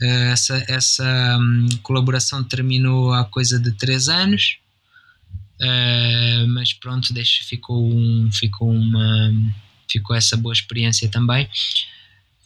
Uh, 0.00 0.30
essa 0.32 0.64
essa 0.68 1.38
um, 1.40 1.68
colaboração 1.82 2.44
terminou 2.44 3.12
há 3.14 3.24
coisa 3.24 3.58
de 3.58 3.72
três 3.72 4.08
anos. 4.08 4.58
mas 6.48 6.72
pronto, 6.74 7.14
deixa, 7.14 7.42
ficou, 7.44 7.90
um, 7.90 8.30
ficou, 8.30 8.70
uma, 8.70 9.32
ficou 9.90 10.14
essa 10.14 10.36
boa 10.36 10.52
experiência 10.52 11.08
também. 11.08 11.48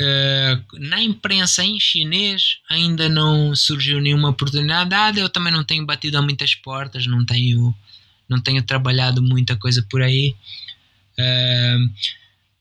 Uh, 0.00 0.78
na 0.78 1.02
imprensa 1.02 1.62
em 1.62 1.78
chinês 1.78 2.56
ainda 2.70 3.06
não 3.06 3.54
surgiu 3.54 4.00
nenhuma 4.00 4.30
oportunidade. 4.30 5.20
Eu 5.20 5.28
também 5.28 5.52
não 5.52 5.62
tenho 5.62 5.84
batido 5.84 6.16
a 6.16 6.22
muitas 6.22 6.54
portas, 6.54 7.06
não 7.06 7.26
tenho, 7.26 7.74
não 8.28 8.40
tenho 8.40 8.62
trabalhado 8.62 9.20
muita 9.20 9.56
coisa 9.56 9.84
por 9.90 10.00
aí. 10.00 10.34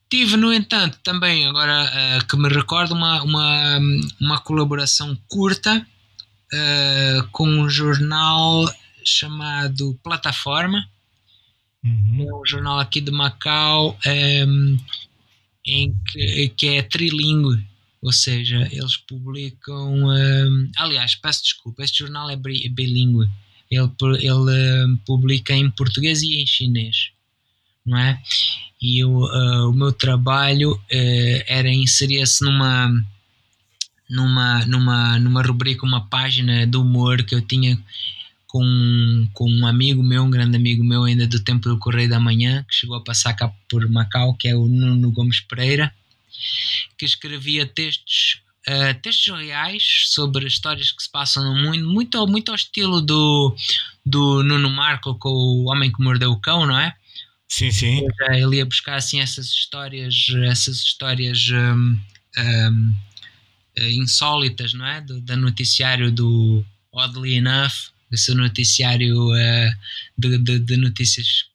Uh, 0.10 0.16
tive, 0.18 0.38
no 0.38 0.54
entanto, 0.54 1.00
também, 1.04 1.46
agora 1.48 1.84
uh, 1.84 2.26
que 2.28 2.38
me 2.38 2.50
recordo, 2.50 2.94
uma, 2.94 3.22
uma, 3.24 3.80
uma 4.20 4.40
colaboração 4.40 5.18
curta 5.28 5.86
com 7.32 7.48
um 7.48 7.70
jornal 7.70 8.66
chamado 9.06 10.00
Plataforma. 10.04 10.84
Uhum. 11.84 12.26
É 12.28 12.36
um 12.36 12.46
jornal 12.46 12.80
aqui 12.80 13.00
de 13.00 13.12
Macau. 13.12 13.98
Um, 14.06 14.78
em 15.66 15.94
que, 16.12 16.50
que 16.50 16.68
é 16.68 16.82
trilingue, 16.82 17.64
ou 18.02 18.12
seja, 18.12 18.68
eles 18.72 18.98
publicam. 18.98 20.06
Um, 20.08 20.72
aliás, 20.78 21.16
peço 21.16 21.44
desculpa, 21.44 21.84
este 21.84 22.00
jornal 22.00 22.30
é 22.30 22.36
bilíngue. 22.36 23.30
Ele, 23.70 23.90
ele 24.20 24.86
um, 24.86 24.98
publica 25.06 25.54
em 25.54 25.70
português 25.70 26.22
e 26.24 26.42
em 26.42 26.48
chinês, 26.48 27.12
não 27.86 27.98
é? 27.98 28.22
E 28.82 29.04
eu, 29.04 29.12
uh, 29.12 29.70
o 29.70 29.74
meu 29.74 29.92
trabalho 29.92 30.74
uh, 30.74 31.44
era 31.48 31.70
inserir-se 31.70 32.44
numa, 32.44 32.90
numa, 34.10 34.66
numa, 34.66 35.20
numa 35.20 35.42
rubrica, 35.42 35.86
uma 35.86 36.08
página 36.08 36.66
de 36.66 36.78
humor 36.78 37.24
que 37.24 37.36
eu 37.36 37.42
tinha 37.42 37.78
com, 38.50 39.28
com 39.34 39.50
um 39.50 39.68
amigo 39.68 40.02
meu, 40.02 40.24
um 40.24 40.30
grande 40.30 40.56
amigo 40.56 40.84
meu 40.84 41.04
ainda 41.04 41.28
do 41.28 41.40
tempo 41.40 41.70
do 41.70 41.78
Correio 41.78 42.10
da 42.10 42.20
Manhã, 42.20 42.66
que 42.68 42.76
chegou 42.76 42.96
a 42.96 43.04
passar 43.04 43.34
cá 43.34 43.52
por 43.70 43.88
Macau, 43.90 44.34
que 44.34 44.48
é 44.48 44.56
o 44.56 44.68
Nuno 44.68 45.12
Gomes 45.12 45.40
Pereira, 45.42 45.94
que 46.98 47.06
escrevia 47.06 47.68
textos, 47.68 48.42
uh, 48.68 49.00
textos 49.02 49.38
reais 49.38 50.06
sobre 50.08 50.48
histórias 50.48 50.92
que 50.92 51.04
se 51.04 51.12
passam 51.12 51.44
no 51.44 51.62
mundo, 51.62 51.88
muito, 51.88 52.26
muito 52.26 52.50
ao 52.50 52.56
estilo 52.56 53.02
do, 53.02 53.56
do 54.04 54.42
Nuno 54.44 54.70
Marco 54.70 55.14
com 55.16 55.30
o 55.30 55.70
Homem 55.70 55.92
que 55.92 56.02
Mordeu 56.02 56.32
o 56.32 56.40
Cão, 56.40 56.66
não 56.66 56.80
é? 56.80 56.96
Sim, 57.50 57.72
sim. 57.72 58.08
Ele 58.30 58.58
ia 58.58 58.66
buscar 58.66 58.96
assim 58.96 59.20
essas 59.20 59.48
histórias, 59.48 60.28
essas 60.46 60.78
histórias 60.78 61.50
um, 61.52 62.00
um, 62.38 62.96
eh, 63.76 63.92
insólitas, 63.92 64.74
não 64.74 64.86
é? 64.86 65.02
Do, 65.02 65.20
da 65.22 65.36
noticiário 65.36 66.12
do 66.12 66.64
Oddly 66.92 67.36
Enough, 67.36 67.92
esse 68.12 68.34
noticiário 68.34 69.30
uh, 69.30 69.72
de, 70.18 70.38
de, 70.38 70.60
de, 70.60 70.78
notícias 70.78 71.46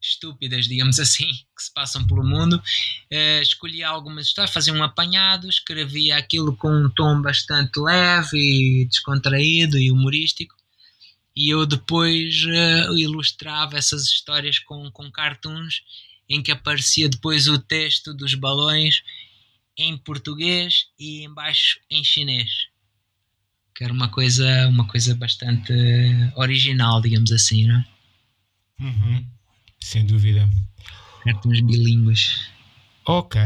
estúpidas, 0.00 0.66
digamos 0.66 0.98
assim, 1.00 1.26
que 1.56 1.62
se 1.62 1.72
passam 1.72 2.06
pelo 2.06 2.24
mundo. 2.24 2.62
Uh, 3.12 3.42
escolhi 3.42 3.82
algumas 3.82 4.26
histórias, 4.26 4.52
fazia 4.52 4.72
um 4.72 4.82
apanhado, 4.82 5.48
escrevia 5.48 6.16
aquilo 6.16 6.56
com 6.56 6.68
um 6.68 6.90
tom 6.90 7.20
bastante 7.22 7.78
leve 7.78 8.36
e 8.36 8.84
descontraído 8.86 9.78
e 9.78 9.90
humorístico. 9.90 10.55
E 11.36 11.52
eu 11.52 11.66
depois 11.66 12.44
uh, 12.44 12.96
ilustrava 12.96 13.76
essas 13.76 14.04
histórias 14.04 14.58
com, 14.58 14.90
com 14.90 15.10
cartoons 15.10 15.82
em 16.28 16.42
que 16.42 16.50
aparecia 16.50 17.08
depois 17.08 17.46
o 17.46 17.58
texto 17.58 18.14
dos 18.14 18.34
balões 18.34 19.02
em 19.76 19.96
português 19.98 20.86
e 20.98 21.24
embaixo 21.24 21.78
em 21.90 22.02
chinês 22.02 22.68
que 23.76 23.84
era 23.84 23.92
uma 23.92 24.08
coisa, 24.08 24.68
uma 24.68 24.86
coisa 24.86 25.14
bastante 25.14 25.72
original, 26.34 27.00
digamos 27.00 27.30
assim, 27.30 27.66
não 27.66 27.76
é? 27.76 27.86
Uhum. 28.80 29.26
Sem 29.80 30.06
dúvida. 30.06 30.48
Cartões 31.22 31.60
bilíngues. 31.60 32.48
Ok. 33.06 33.38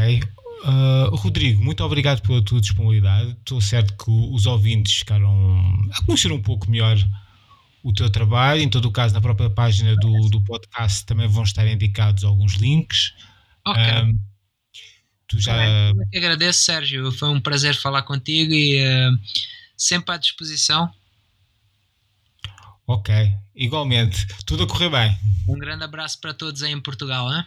Uh, 0.63 1.15
Rodrigo, 1.15 1.61
muito 1.61 1.83
obrigado 1.83 2.21
pela 2.21 2.41
tua 2.41 2.61
disponibilidade. 2.61 3.31
Estou 3.31 3.59
certo 3.59 3.93
que 4.01 4.09
os 4.09 4.45
ouvintes 4.45 4.99
ficaram 4.99 5.89
a 5.91 6.05
conhecer 6.05 6.31
um 6.31 6.41
pouco 6.41 6.71
melhor 6.71 6.97
o 7.83 7.93
teu 7.93 8.09
trabalho. 8.09 8.61
Em 8.61 8.69
todo 8.69 8.85
o 8.85 8.91
caso, 8.91 9.13
na 9.13 9.21
própria 9.21 9.49
página 9.49 9.95
do, 9.95 10.29
do 10.29 10.41
podcast 10.43 11.05
também 11.05 11.27
vão 11.27 11.43
estar 11.43 11.67
indicados 11.67 12.23
alguns 12.23 12.53
links. 12.53 13.13
Ok. 13.65 13.83
Um, 13.83 14.19
tu 15.27 15.39
já... 15.39 15.55
Eu 15.65 15.95
agradeço, 16.15 16.63
Sérgio. 16.63 17.11
Foi 17.11 17.29
um 17.29 17.41
prazer 17.41 17.75
falar 17.75 18.03
contigo 18.03 18.53
e 18.53 18.79
uh, 18.81 19.19
sempre 19.77 20.15
à 20.15 20.17
disposição. 20.17 20.91
Ok, 22.87 23.13
igualmente. 23.55 24.27
Tudo 24.45 24.63
a 24.63 24.67
correr 24.67 24.89
bem. 24.89 25.17
Um 25.47 25.57
grande 25.57 25.83
abraço 25.83 26.19
para 26.19 26.33
todos 26.33 26.61
aí 26.61 26.71
em 26.71 26.81
Portugal. 26.81 27.29
Hein? 27.31 27.45